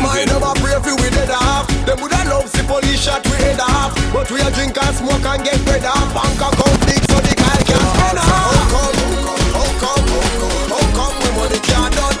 Mind 0.00 0.32
a 0.32 0.38
pray 0.58 0.80
for 0.80 0.96
we 0.98 1.08
dead 1.12 1.30
off. 1.30 1.68
Them 1.84 2.00
woulda 2.00 2.24
love 2.26 2.48
see 2.48 2.64
police 2.64 3.04
shot 3.04 3.22
we 3.28 3.36
head 3.38 3.60
off. 3.60 3.92
But 4.12 4.32
we 4.32 4.40
a 4.40 4.48
drink 4.50 4.80
and 4.80 4.96
smoke 4.96 5.24
and 5.24 5.44
get 5.44 5.60
bread 5.64 5.84
off. 5.84 6.07
Bank 6.14 6.40
account 6.40 6.80
big 6.86 7.02
so 7.10 7.16
the 7.20 7.34
guy 7.36 7.58
can't. 7.68 8.18
How 8.18 8.52
come? 8.72 8.96
How 9.56 9.68
come? 9.82 10.06
How 10.12 10.30
come? 10.40 10.70
How 10.72 10.82
come 10.96 11.14
we 11.20 11.28
money 11.36 11.60
can't 11.60 11.94
done? 11.94 12.17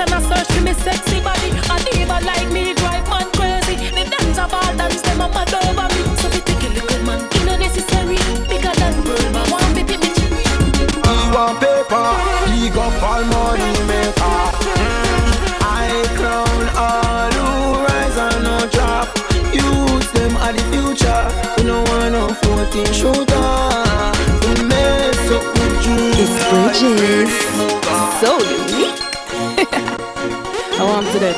He 0.00 0.06
must 0.06 0.30
a 0.32 0.34
search 0.34 0.48
for 0.56 0.62
me 0.64 0.72
sexy 0.72 1.20
body. 1.20 1.50
A 1.68 1.76
diva 1.84 2.24
like 2.24 2.48
me 2.50 2.72
drive 2.72 3.06
man 3.10 3.28
crazy. 3.36 3.76
The 3.92 4.08
dance 4.08 4.38
of 4.38 4.54
all 4.54 4.72
dance 4.74 5.02
them 5.02 5.20
a 5.20 5.28
mad 5.28 5.52
over 5.52 5.88
me. 5.92 6.00
So 6.16 6.28
we 6.32 6.40
take 6.40 6.64
a 6.64 6.68
little 6.72 7.04
man, 7.04 7.20
you 7.36 7.44
know 7.44 7.56
necessary. 7.58 8.16
Bigger 8.48 8.72
than 8.80 8.96
world, 9.04 9.28
but 9.34 9.44
one 9.52 9.74
baby 9.76 10.00
me 10.00 10.08
cherry. 10.16 10.40
He 11.04 11.28
want 11.36 11.60
paper, 11.60 12.00
he 12.48 12.70
go 12.72 12.88
for 12.96 13.20
money 13.28 13.76
maker. 13.92 14.40
Mm, 14.80 15.68
I 15.68 15.92
crown 16.16 16.64
all 16.80 17.32
who 17.36 17.84
rise 17.84 18.16
and 18.16 18.40
no 18.40 18.56
drop. 18.72 19.12
Use 19.52 20.08
them 20.16 20.32
are 20.40 20.54
the 20.56 20.64
future. 20.72 21.22
We 21.60 21.68
no 21.68 21.84
want 21.92 22.12
no 22.16 22.32
14 22.40 22.88
shooter. 22.96 23.52
We 24.48 24.64
mess 24.64 25.28
up 25.28 25.44
with 25.60 25.76
you. 25.84 26.00
It's 26.24 26.40
Bridges. 26.48 27.36
So 28.24 28.40
unique. 28.48 28.89
To 31.10 31.18
them. 31.18 31.34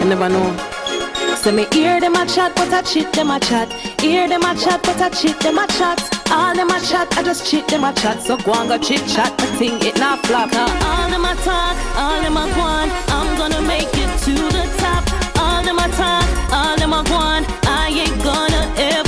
I 0.00 0.04
never 0.04 0.28
know. 0.30 1.36
So 1.36 1.52
me 1.52 1.66
hear 1.70 2.00
them 2.00 2.14
a 2.14 2.24
chat, 2.24 2.56
but 2.56 2.72
I 2.72 2.80
cheat 2.80 3.12
them 3.12 3.30
a 3.30 3.38
chat. 3.38 3.70
Hear 4.00 4.26
them 4.26 4.40
a 4.40 4.54
chat, 4.54 4.82
but 4.84 4.98
I 4.98 5.10
cheat 5.10 5.38
them 5.40 5.58
a 5.58 5.66
chat. 5.66 6.00
All 6.30 6.54
them 6.54 6.70
a 6.70 6.80
chat, 6.80 7.06
I 7.18 7.22
just 7.22 7.46
cheat 7.46 7.68
them 7.68 7.84
a 7.84 7.92
chat. 7.92 8.22
So 8.22 8.38
go 8.38 8.54
and 8.54 8.70
go 8.70 8.78
chit 8.78 9.06
chat, 9.06 9.32
I 9.38 9.46
think 9.58 9.84
it 9.84 9.98
not 9.98 10.24
flop. 10.26 10.50
Now 10.50 10.64
all 10.64 11.10
them 11.10 11.26
a 11.26 11.34
talk, 11.44 11.76
all 11.98 12.22
them 12.22 12.38
a 12.38 12.44
on. 12.58 12.88
I'm 13.08 13.36
gonna 13.36 13.60
make 13.68 13.92
it 13.92 14.10
to 14.24 14.32
the 14.32 14.64
top. 14.78 15.04
All 15.38 15.62
them 15.62 15.78
a 15.78 15.88
talk, 15.92 16.26
all 16.50 16.76
them 16.78 16.94
a 16.94 17.04
on. 17.12 17.44
I 17.68 17.92
ain't 17.92 18.18
gonna 18.24 18.72
ever 18.78 19.05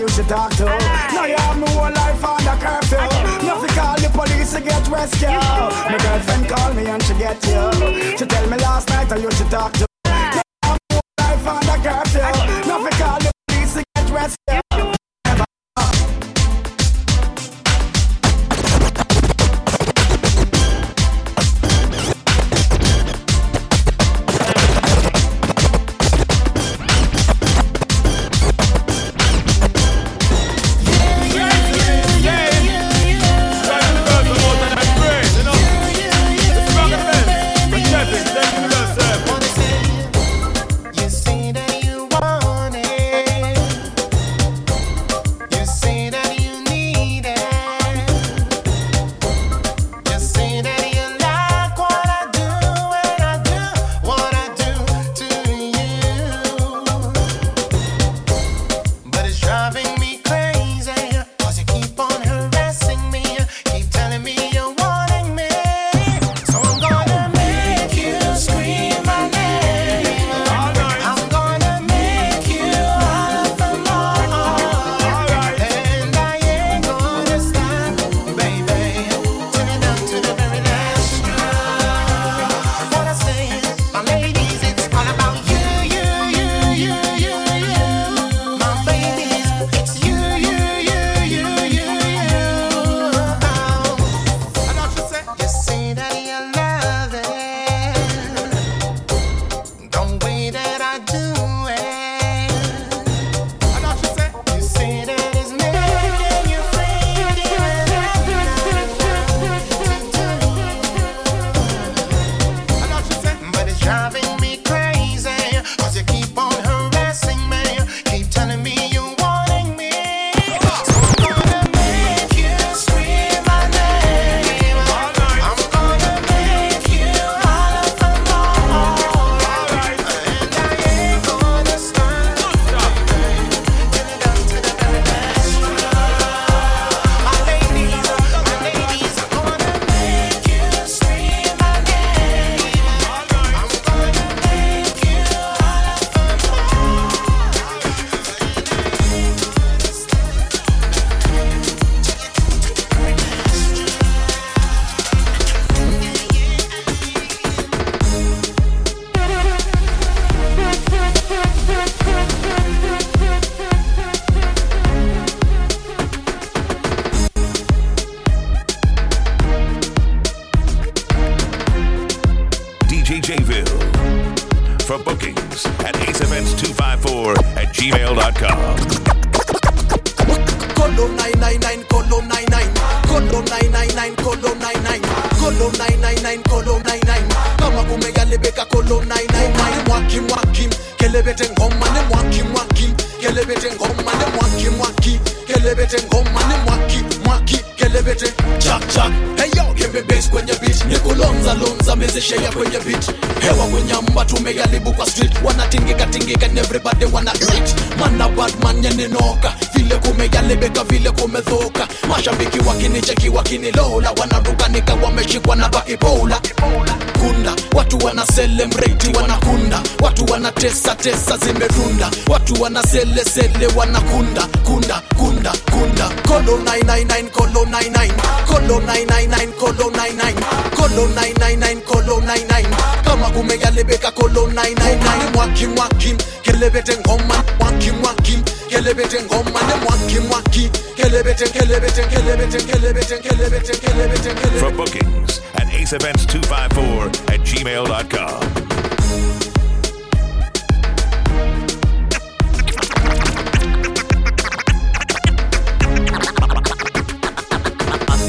you 0.00 0.08
should 0.08 0.28
talk 0.28 0.50
to. 0.52 0.64
Now 0.64 1.26
you 1.26 1.36
have 1.36 1.58
my 1.58 1.68
whole 1.70 1.92
life 1.92 2.24
under 2.24 2.56
curfew. 2.64 2.96
Nothing 3.46 3.74
call 3.76 3.96
the 4.00 4.08
police 4.08 4.52
to 4.54 4.60
get 4.60 4.88
rescue. 4.88 5.28
My 5.28 5.98
girlfriend 6.00 6.48
call 6.48 6.72
me 6.72 6.86
and 6.86 7.02
she 7.02 7.14
get 7.14 7.36
you. 7.44 8.16
She 8.16 8.24
tell 8.24 8.46
me 8.48 8.56
last 8.56 8.88
night 8.88 9.12
I 9.12 9.16
you 9.16 9.30
should 9.32 9.50
talk 9.50 9.72
to. 9.74 9.86
Now 10.06 10.32
you 10.32 10.42
have 10.64 10.78
my 10.88 10.96
whole 10.96 11.12
life 11.18 11.46
under 11.46 11.78
curfew. 11.86 12.20
You 12.66 12.72
have 12.72 12.90
to 12.90 12.96
call 12.96 13.18
the 13.18 13.30
police 13.46 13.74
to 13.74 13.84
get 13.94 14.10
rescue. 14.10 14.69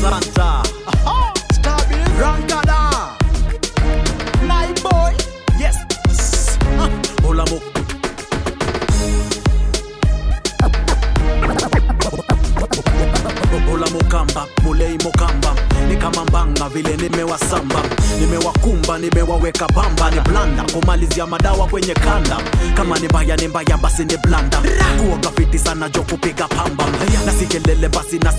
Asanta. 0.03 0.63
Rankada. 2.17 3.15
My 4.47 4.73
boy. 4.81 5.13
Yes. 5.59 5.77
Hola 7.23 7.45
mo. 7.45 7.61
Hola 13.69 13.85
mukamba, 13.89 14.47
mulei 14.63 14.97
mukamba 15.03 15.55
ni 15.87 15.95
kama 15.97 16.25
mbanga 16.25 16.69
vile 16.69 16.97
nimewasamba 16.97 17.79
nimewakumba 18.19 18.97
nimewaweka 18.97 19.67
blanda 19.67 19.80
kumalizia 20.74 21.26
madawa 21.28 21.67
kwenye 21.67 21.93
kanda. 21.93 22.38
Kama 22.74 22.99
ni 22.99 23.07
mbaya 23.07 23.36
ni 23.38 23.47
mbaya 23.47 23.78
basi 23.78 24.05
ni 24.05 24.17
blanda 24.17 24.57
kuoga 24.97 25.30
fiti 25.32 25.59
sana 25.59 25.89
jo 25.89 26.01
kupiga 26.01 26.47
pamba. 26.47 26.86
Na 27.26 27.32
si 27.32 27.45
kelele 27.45 27.89
basi 27.89 28.19
na 28.19 28.32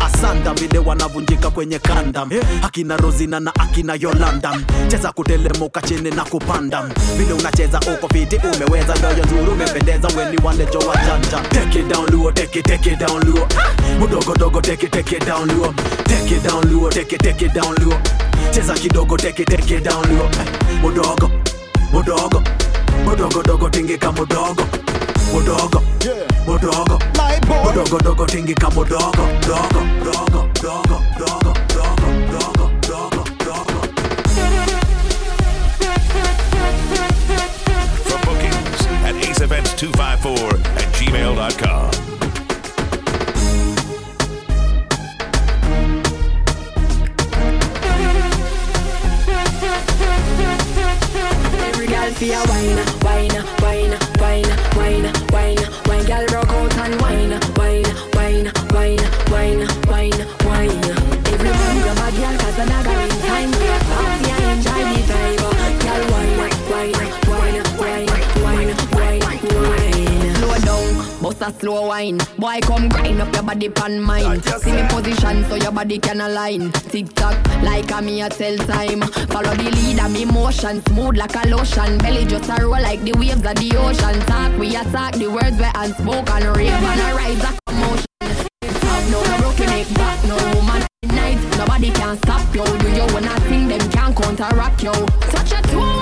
asanda 0.00 0.54
vile 0.54 0.78
wanavunjika 0.78 1.50
kwenye 1.50 1.78
kanda. 1.78 2.26
Akina 2.62 2.96
rozina 2.96 3.40
na 3.40 3.54
akina 3.54 3.94
yolanda. 3.94 4.52
Cheza 4.88 5.12
kutelemuka 5.12 5.82
chini 5.82 6.10
na 6.10 6.24
kupanda. 6.24 6.82
Vile 7.16 7.32
unacheza 7.32 7.80
uko 7.80 8.08
fiti 8.08 8.36
umeweza. 8.56 8.94
Ndoyo 8.94 9.24
nzuri 9.24 9.50
umependeza 9.52 10.08
weni 10.08 10.38
wale 10.44 10.66
jo 10.72 10.78
wajanja 10.78 11.38
take 11.50 11.78
it 11.80 11.88
down 11.88 12.06
down 12.98 13.24
luo. 13.24 13.48
Mudogo 13.98 14.34
down 16.42 16.68
luo. 16.70 16.88
Take 16.90 17.16
it 17.46 17.52
down 17.52 17.74
luo 17.84 17.94
cheza 18.52 18.74
kidogo 18.74 19.16
it 19.70 19.84
down 19.84 20.04
luo 20.08 20.28
mudogo 20.82 21.30
mudogo 21.92 22.42
mudogo 23.04 23.42
dogo 23.42 23.68
tingika 23.70 24.12
mudogo. 24.12 24.64
Mudogo 25.32 25.82
mudogo 26.46 26.98
mudogo 27.64 27.98
dogo 27.98 28.26
tingika 28.26 28.70
mudogo 28.70 29.24
dogo 29.46 29.80
dogo 30.04 30.50
dogo 30.62 30.98
dogo 31.18 31.54
dogo 31.68 32.70
dogo 32.88 33.24
dogo 33.46 33.80
For 38.04 38.18
bookings 38.26 38.86
at 39.06 39.14
aceevents254 39.14 40.66
at 40.76 40.92
gmail.com. 40.98 42.09
girl 52.10 52.18
feel 52.18 52.34
a 52.34 52.46
wine, 52.48 52.76
wine, 53.02 53.30
wine, 53.62 53.98
wine, 54.20 54.48
wine, 54.76 55.12
wine, 55.32 55.58
wine. 55.86 56.06
Girl 56.06 56.26
rock 56.32 56.48
out 56.48 56.76
and 56.78 57.00
wine, 57.00 57.30
wine, 57.56 57.84
wine, 58.14 58.52
wine, 58.72 59.00
wine, 59.30 59.68
wine, 59.86 60.26
wine. 60.44 60.84
Every 61.32 61.50
man 61.50 61.82
grab 61.82 61.98
a 61.98 62.16
girl 62.16 62.36
'cause 62.38 62.56
the 62.56 63.29
bust 71.40 71.56
a 71.56 71.60
slow 71.60 71.88
wine. 71.88 72.18
Boy, 72.38 72.60
come 72.62 72.88
grind 72.88 73.20
up 73.20 73.32
your 73.34 73.42
body 73.42 73.68
pan 73.68 74.00
mine. 74.00 74.42
See 74.42 74.72
me 74.72 74.82
position 74.88 75.44
so 75.44 75.56
your 75.56 75.72
body 75.72 75.98
can 75.98 76.20
align. 76.20 76.72
Tick 76.72 77.12
tock, 77.14 77.36
like 77.62 77.90
a 77.90 78.02
me 78.02 78.22
a 78.22 78.28
tell 78.28 78.56
time. 78.58 79.00
Follow 79.32 79.54
the 79.54 79.70
lead 79.70 79.98
and 79.98 80.12
me 80.12 80.24
motion, 80.24 80.82
smooth 80.86 81.16
like 81.16 81.34
a 81.34 81.48
lotion. 81.48 81.98
Belly 81.98 82.24
just 82.26 82.48
a 82.50 82.62
roll 82.62 82.80
like 82.82 83.02
the 83.02 83.12
waves 83.12 83.44
of 83.44 83.54
the 83.54 83.76
ocean. 83.76 84.20
Talk, 84.26 84.58
we 84.58 84.76
attack 84.76 85.14
the 85.14 85.28
words 85.28 85.58
we 85.58 85.66
unspoken. 85.74 86.52
Rave 86.52 86.72
and 86.72 87.00
a 87.00 87.14
rise 87.14 87.44
a 87.44 87.58
commotion. 87.66 88.06
No, 89.10 89.22
no 89.22 89.38
broken 89.38 89.66
neck 89.66 89.88
back, 89.94 90.24
no 90.24 90.36
woman 90.54 90.86
night. 91.14 91.38
Nobody 91.58 91.90
can 91.90 92.16
stop 92.18 92.54
you. 92.54 92.64
Do 92.64 92.88
you 92.90 93.06
wanna 93.14 93.40
sing 93.48 93.68
them 93.68 93.90
can't 93.90 94.16
counteract 94.16 94.82
you. 94.82 94.92
Touch 94.92 95.50
your 95.50 95.62
toe 95.62 95.99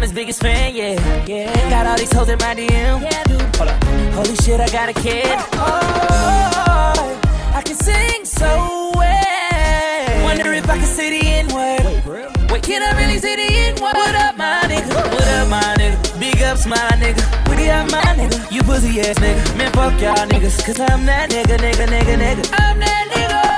I'm 0.00 0.04
his 0.04 0.14
biggest 0.14 0.40
fan, 0.40 0.74
yeah. 0.74 1.26
yeah. 1.26 1.52
Got 1.68 1.86
all 1.86 1.98
these 1.98 2.10
hoes 2.10 2.30
in 2.30 2.38
my 2.38 2.54
DM. 2.54 3.02
Yeah, 3.02 3.22
dude. 3.24 3.42
Hold 3.56 3.68
up. 3.68 3.84
Holy 4.14 4.34
shit, 4.36 4.58
I 4.58 4.66
got 4.70 4.88
a 4.88 4.94
kid. 4.94 5.26
Oh, 5.52 7.20
I 7.52 7.60
can 7.60 7.76
sing 7.76 8.24
so 8.24 8.92
well. 8.96 10.24
Wonder 10.24 10.54
if 10.54 10.70
I 10.70 10.78
can 10.78 10.86
say 10.86 11.20
the 11.20 11.28
N 11.28 11.48
word. 11.52 12.50
Wait, 12.50 12.62
can 12.62 12.82
I 12.82 12.98
really 12.98 13.18
say 13.18 13.36
the 13.36 13.54
N 13.54 13.74
word? 13.74 13.92
What 13.92 14.14
up, 14.14 14.38
my 14.38 14.62
nigga? 14.64 14.88
What 14.88 15.28
up, 15.28 15.48
my 15.50 15.76
nigga? 15.76 16.18
Big 16.18 16.40
ups, 16.44 16.64
my 16.64 16.78
nigga. 16.96 17.20
What 17.46 17.58
up, 17.58 17.90
my 17.92 18.00
nigga? 18.16 18.50
You 18.50 18.62
pussy 18.62 19.00
ass 19.00 19.18
nigga. 19.18 19.58
Man, 19.58 19.70
fuck 19.72 20.00
y'all 20.00 20.26
niggas. 20.26 20.64
Cause 20.64 20.80
I'm 20.80 21.04
that 21.04 21.28
nigga, 21.28 21.58
nigga, 21.58 21.86
nigga, 21.86 22.16
nigga. 22.16 22.50
I'm 22.58 22.80
that 22.80 23.08
nigga. 23.12 23.49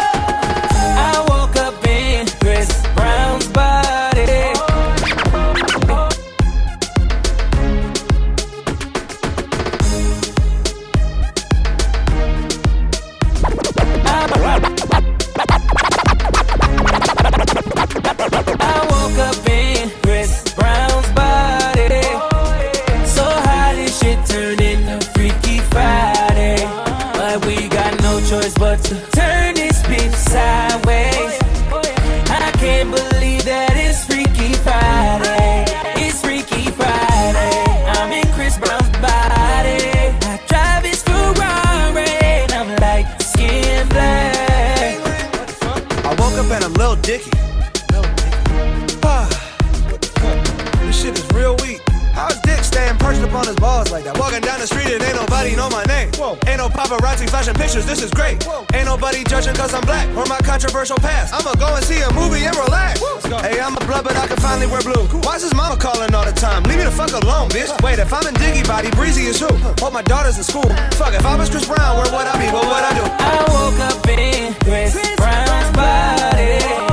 Controversial 60.62 60.98
past. 60.98 61.34
I'ma 61.34 61.54
go 61.54 61.74
and 61.74 61.84
see 61.84 62.00
a 62.02 62.12
movie 62.14 62.46
and 62.46 62.54
relax. 62.54 63.02
Hey, 63.42 63.58
I'm 63.58 63.76
a 63.76 63.80
blood, 63.80 64.04
but 64.04 64.14
I 64.14 64.28
can 64.28 64.36
finally 64.36 64.68
wear 64.68 64.80
blue. 64.80 65.08
Why's 65.26 65.42
his 65.42 65.52
mama 65.54 65.76
calling 65.76 66.14
all 66.14 66.24
the 66.24 66.30
time? 66.30 66.62
Leave 66.62 66.78
me 66.78 66.84
the 66.84 66.90
fuck 66.92 67.10
alone, 67.10 67.48
bitch. 67.48 67.66
Wait, 67.82 67.98
if 67.98 68.12
I'm 68.12 68.24
in 68.28 68.34
Diggy 68.34 68.64
Body, 68.68 68.88
Breezy 68.92 69.22
is 69.22 69.40
who? 69.40 69.52
Hope 69.82 69.92
my 69.92 70.02
daughter's 70.02 70.38
in 70.38 70.44
school. 70.44 70.70
Fuck, 70.94 71.14
if 71.14 71.26
I 71.26 71.34
was 71.34 71.50
Chris 71.50 71.66
Brown, 71.66 71.96
where 71.98 72.06
would 72.14 72.26
I 72.30 72.38
be? 72.38 72.46
What 72.54 72.62
would 72.62 72.84
I 72.84 72.94
do? 72.94 73.02
I 73.02 73.42
woke 73.50 73.80
up 73.90 74.08
in 74.08 74.54
Chris 74.62 75.16
Brown's 75.16 75.76
body. 75.76 76.91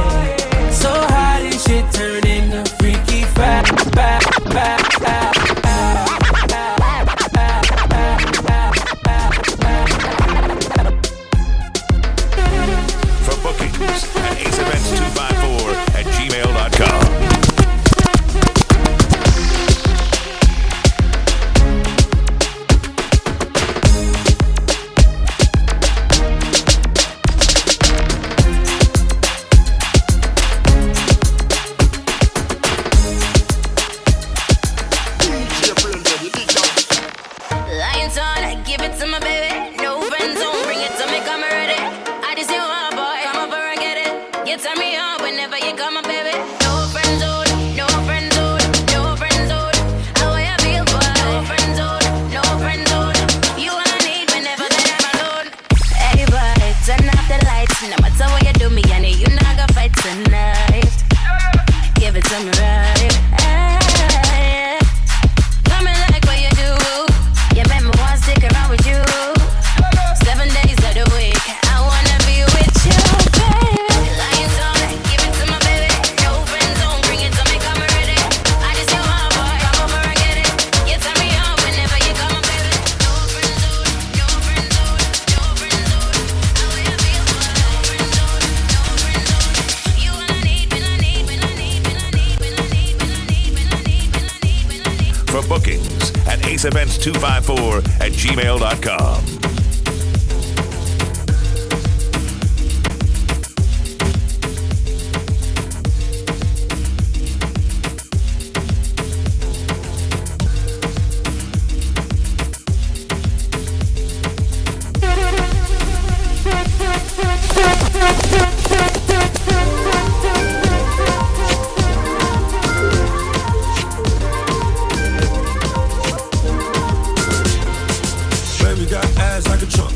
Ass 129.20 129.48
like 129.48 129.62
a 129.62 129.66
trunk. 129.66 129.94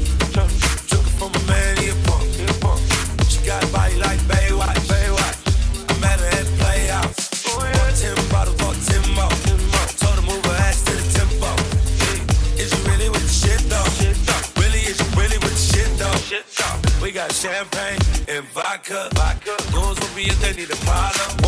Took 0.87 1.05
it 1.05 1.15
from 1.19 1.31
a 1.33 1.43
man, 1.47 1.77
he 1.77 1.89
a 1.89 1.95
punk. 2.05 2.27
She 3.29 3.39
got 3.45 3.63
a 3.63 3.67
body 3.67 3.95
like 3.95 4.19
Baywatch. 4.31 4.79
Baywatch. 4.91 5.37
I 5.89 5.93
met 5.99 6.19
her 6.19 6.27
at 6.39 6.45
Playhouse. 6.59 7.43
Bought 7.55 7.95
ten 7.95 8.15
bottles, 8.29 8.57
bought 8.57 8.77
ten 8.87 9.03
more. 9.15 9.35
Told 10.01 10.15
her 10.19 10.25
move 10.29 10.43
her 10.45 10.57
ass 10.67 10.83
to 10.85 10.93
the 10.93 11.05
tempo. 11.17 11.51
Is 12.61 12.71
really 12.87 13.09
with 13.09 13.23
the 13.23 13.33
shit 13.41 13.61
though? 13.71 13.87
Really, 14.61 14.81
is 14.91 14.99
really 15.15 15.37
with 15.43 15.55
the 15.55 15.65
shit 15.71 15.91
though? 15.97 17.01
We 17.01 17.11
got 17.11 17.31
champagne 17.31 17.99
and 18.27 18.45
vodka. 18.53 19.09
Goons 19.71 19.99
will 19.99 20.15
be 20.15 20.23
if 20.23 20.39
they 20.41 20.53
need 20.53 20.71
a 20.71 20.75
problem. 20.87 21.42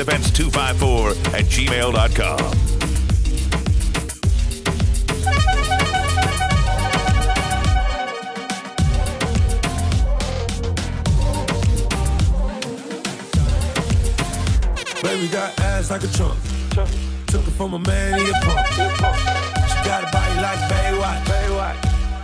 events254 0.00 1.34
at 1.34 1.44
gmail.com. 1.44 2.38
Baby 15.02 15.28
got 15.28 15.60
ass 15.60 15.90
like 15.90 16.02
a 16.02 16.08
trunk. 16.08 16.38
Took 17.26 17.46
it 17.46 17.50
from 17.52 17.74
a 17.74 17.78
man, 17.78 18.20
he 18.20 18.30
a 18.30 18.32
punk. 18.42 18.66
She 18.68 19.78
got 19.84 20.04
a 20.04 20.10
body 20.10 20.40
like 20.40 20.58
Baywatch. 20.70 21.30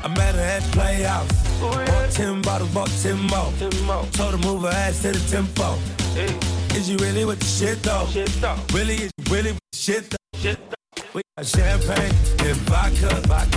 I 0.02 0.08
met 0.08 0.34
her 0.34 0.40
at 0.40 0.62
Playhouse. 0.72 1.60
Bought 1.60 2.10
ten 2.10 2.40
bottles, 2.42 2.70
bought 2.70 2.90
ten 3.02 3.18
more. 3.22 3.52
Told 4.12 4.32
her 4.32 4.38
move 4.38 4.62
her 4.62 4.68
ass 4.68 5.02
to 5.02 5.12
the 5.12 5.18
tempo. 5.28 6.55
Is 6.76 6.90
you 6.90 6.98
really 6.98 7.24
with 7.24 7.40
the 7.40 7.46
shit 7.46 7.82
though? 7.82 8.06
Really, 8.76 8.96
is 8.96 9.10
you 9.16 9.34
really 9.34 9.52
with 9.52 9.60
the 9.72 9.78
shit 9.78 10.10
though? 10.10 10.52
We 11.14 11.22
got 11.34 11.46
champagne 11.46 12.12
and 12.40 12.56
vodka. 12.68 13.14
vodka. 13.26 13.55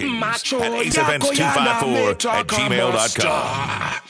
Bookings 0.00 0.20
Macho 0.20 0.62
at 0.62 0.72
yako 0.72 1.32
yana 1.32 1.80
aceevents254 1.80 2.30
at 2.32 2.46
gmail.com. 2.46 4.00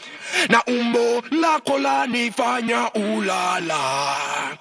na 0.48 0.62
umbo 0.66 1.20
lako 1.30 1.78
lanifanya 1.78 2.90
ulala 2.94 4.58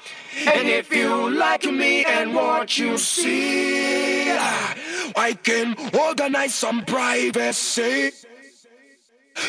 And 0.48 0.70
if 0.70 0.94
you 0.94 1.30
like 1.32 1.66
me 1.66 2.06
and 2.06 2.34
what 2.34 2.78
you 2.78 2.98
see, 2.98 4.32
I 4.32 5.38
can 5.44 5.76
organize 5.94 6.56
some 6.56 6.86
privacy. 6.86 8.12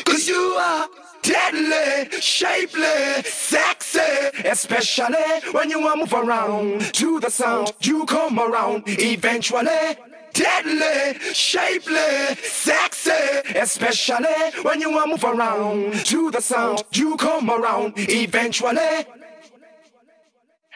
Cause 0.03 0.27
you 0.27 0.57
are 0.59 0.89
deadly, 1.21 2.19
shapely, 2.19 3.23
sexy, 3.23 3.99
especially 4.43 5.15
when 5.53 5.69
you 5.69 5.79
move 5.95 6.13
around 6.13 6.81
to 6.95 7.21
the 7.21 7.29
sound. 7.29 7.71
You 7.79 8.05
come 8.05 8.37
around 8.37 8.83
eventually. 8.87 9.95
Deadly, 10.33 11.19
shapely, 11.33 12.35
sexy, 12.41 13.11
especially 13.55 14.25
when 14.63 14.79
you 14.79 14.91
move 15.05 15.23
around 15.23 15.93
to 16.05 16.31
the 16.31 16.41
sound. 16.41 16.83
You 16.93 17.17
come 17.17 17.49
around 17.49 17.93
eventually. 17.97 19.05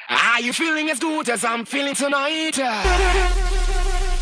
Are 0.10 0.41
you 0.41 0.53
feeling 0.53 0.89
as 0.89 0.99
good 0.99 1.30
as 1.30 1.43
I'm 1.43 1.66
feeling 1.66 1.95
tonight? 1.95 2.56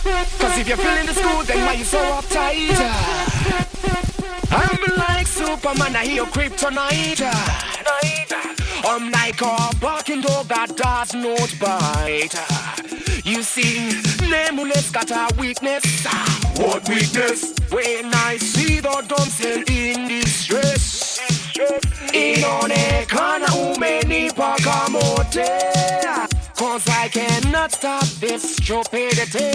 Cause 0.04 0.58
if 0.58 0.68
you're 0.68 0.78
feeling 0.78 1.06
this 1.06 1.22
good, 1.22 1.48
then 1.48 1.66
why 1.66 1.74
you 1.74 1.84
so 1.84 1.98
uptight? 1.98 2.78
I'm 4.52 4.98
like 4.98 5.28
Superman, 5.28 5.96
I 5.96 6.06
hear 6.06 6.26
kryptonite. 6.26 7.22
I'm 8.86 9.12
like 9.12 9.42
a 9.42 9.76
barking 9.80 10.22
dog 10.22 10.48
that 10.48 10.76
does 10.76 11.14
not 11.14 11.54
bite. 11.60 12.36
You 13.26 13.42
see, 13.42 14.02
Nameless 14.30 14.92
got 14.92 15.10
a 15.12 15.34
weakness. 15.40 16.06
What 16.58 16.88
weakness? 16.90 17.54
When 17.72 18.14
I 18.14 18.38
see 18.38 18.80
the 18.82 19.04
damsel 19.08 19.64
in 19.68 20.08
distress. 20.08 21.20
Inaonekana 22.14 23.48
umenipa 23.56 24.56
kamote 24.64 25.48
Cause 26.56 26.88
I 26.88 27.08
cannot 27.10 27.72
stop 27.72 28.06
this 28.20 28.56
stupidity 28.58 29.52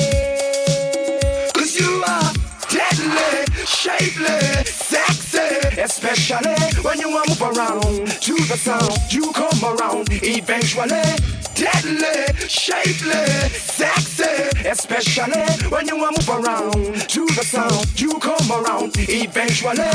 Cause 1.54 1.78
you 1.78 2.02
are 2.06 2.32
deadly, 2.78 3.66
shapely, 3.66 4.38
sexy 4.64 5.80
Especially 5.80 6.56
when 6.82 6.98
you 7.00 7.10
move 7.10 7.42
around 7.42 8.06
to 8.26 8.34
the 8.50 8.56
sound 8.56 8.98
You 9.10 9.32
come 9.32 9.60
around 9.64 10.08
eventually 10.10 11.38
deadly, 11.58 12.48
shapely, 12.48 13.26
sexy, 13.50 14.46
especially 14.64 15.42
when 15.70 15.88
you 15.88 15.96
move 15.98 16.28
around 16.28 16.94
to 17.08 17.26
the 17.26 17.42
sound. 17.44 18.00
You 18.00 18.12
come 18.20 18.50
around 18.52 18.92
eventually, 18.96 19.90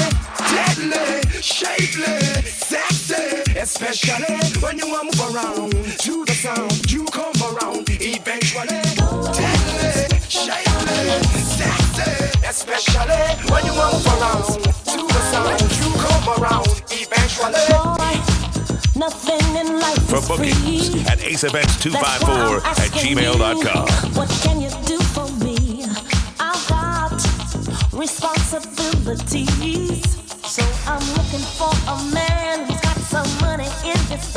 deadly, 0.52 1.22
shapely, 1.42 2.20
sexy, 2.44 3.58
especially 3.58 4.36
when 4.62 4.78
you 4.78 4.88
move 4.88 5.20
around 5.22 5.72
to 5.72 6.26
the 6.26 6.34
sound. 6.34 6.92
You 6.92 7.06
come 7.06 7.40
around 7.42 7.88
eventually, 7.90 8.84
deadly, 9.40 10.20
shapely, 10.28 11.43
especially 12.54 13.26
when 13.52 13.66
you 13.66 13.74
want 13.74 13.94
move 13.96 14.06
around 14.14 14.44
to 14.46 14.60
the 14.62 15.22
sound. 15.34 15.58
You 15.74 15.90
come 16.06 16.26
around 16.38 16.70
eventually. 16.92 17.58
Nothing 18.96 19.42
in 19.58 19.80
life 19.80 20.04
For 20.08 20.18
is 20.18 20.28
bookings 20.28 20.90
free. 20.92 21.02
at 21.12 21.18
aceevents254 21.18 22.64
at 22.64 22.92
gmail.com. 23.02 23.88
What 24.14 24.30
can 24.44 24.62
you 24.62 24.70
do 24.86 25.00
for 25.16 25.28
me? 25.44 25.84
I've 26.40 26.68
got 26.70 27.18
responsibilities. 27.92 30.04
So 30.46 30.62
I'm 30.86 31.02
looking 31.18 31.42
for 31.58 31.74
a 31.90 31.98
man 32.14 32.68
who's 32.70 32.80
got 32.82 32.98
some 33.14 33.28
money 33.42 33.66
in 33.84 33.98
his 34.14 34.30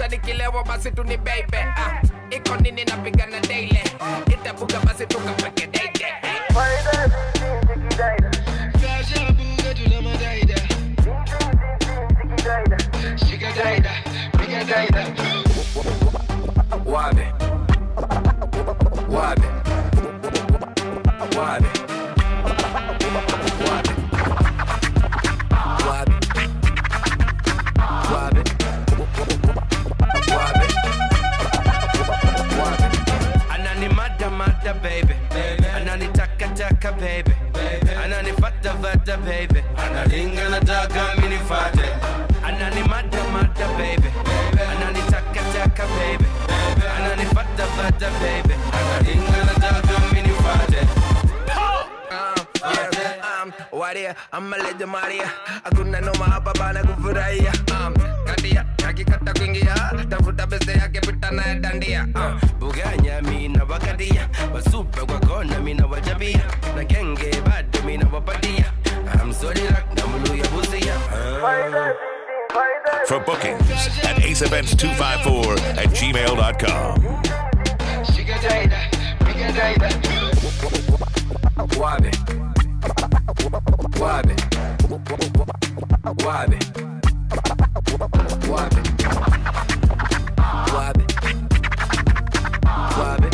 Kisha 0.00 0.08
nikilewa 0.10 0.64
basi 0.64 0.90
tu 0.90 1.04
ni 1.04 1.16
baby 1.16 1.56
ah, 1.76 2.00
iko 2.30 2.56
nini 2.56 2.84
napigana 2.84 3.40
daily? 3.40 3.80
Itabuka 4.32 4.80
basi 4.80 5.06
tukapeke 5.06 5.66
date 5.66 6.06
Wabe. 16.86 17.26
Wabe. 19.08 19.48
Wabe. 21.36 21.69
vata 38.80 39.16
baby 39.16 39.62
analingana 39.76 40.60
daka 40.60 41.14
minifate 41.20 41.84
ananimada 42.44 43.24
mada 43.32 43.66
baby 43.78 44.08
ananitaka 44.70 45.40
taka 45.52 45.84
baby 45.86 46.24
ananifata 46.96 47.66
vata 47.76 48.10
baby 48.20 48.54
analingana 48.78 49.54
daka 49.60 50.00
minifate 50.14 50.86
waria 53.72 54.14
a 54.32 54.40
lady 54.40 54.84
maria 54.84 55.30
akunna 55.64 56.00
no 56.00 56.12
mahababa 56.14 56.72
na 56.72 56.82
kufurahia 56.84 57.52
um, 57.72 57.94
kuingia 59.38 59.74
tafuta 60.08 60.46
pesa 60.46 60.72
yake 60.72 61.00
pita 61.00 61.30
naye 61.30 61.54
dandia 61.54 62.06
uh, 62.14 62.50
buganya 62.58 63.22
mina 63.22 63.64
wasupe 64.54 65.00
kwa 65.00 65.18
kona 65.20 65.58
mina 65.60 65.86
wajabia 65.86 66.40
na 66.76 66.84
genge 66.84 67.40
bado 67.46 67.82
mina 67.86 68.06
wapatia 68.12 68.72
I'm 69.22 69.32
sorry 69.32 69.60
rak 69.66 69.94
na 69.96 70.06
muluya 70.06 70.48
busia 70.48 70.94
uh. 70.96 71.90
For 73.06 73.20
bookings 73.24 73.70
at 74.04 74.16
aceevents254 74.16 75.78
at 75.78 75.88
gmail.com. 75.94 77.22
Wabe 81.78 82.10
Wabe 84.00 84.36
Wabe 86.24 86.58
Wabi. 90.74 91.04
Wabi. 92.98 93.28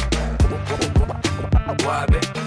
Wabi. 1.87 2.46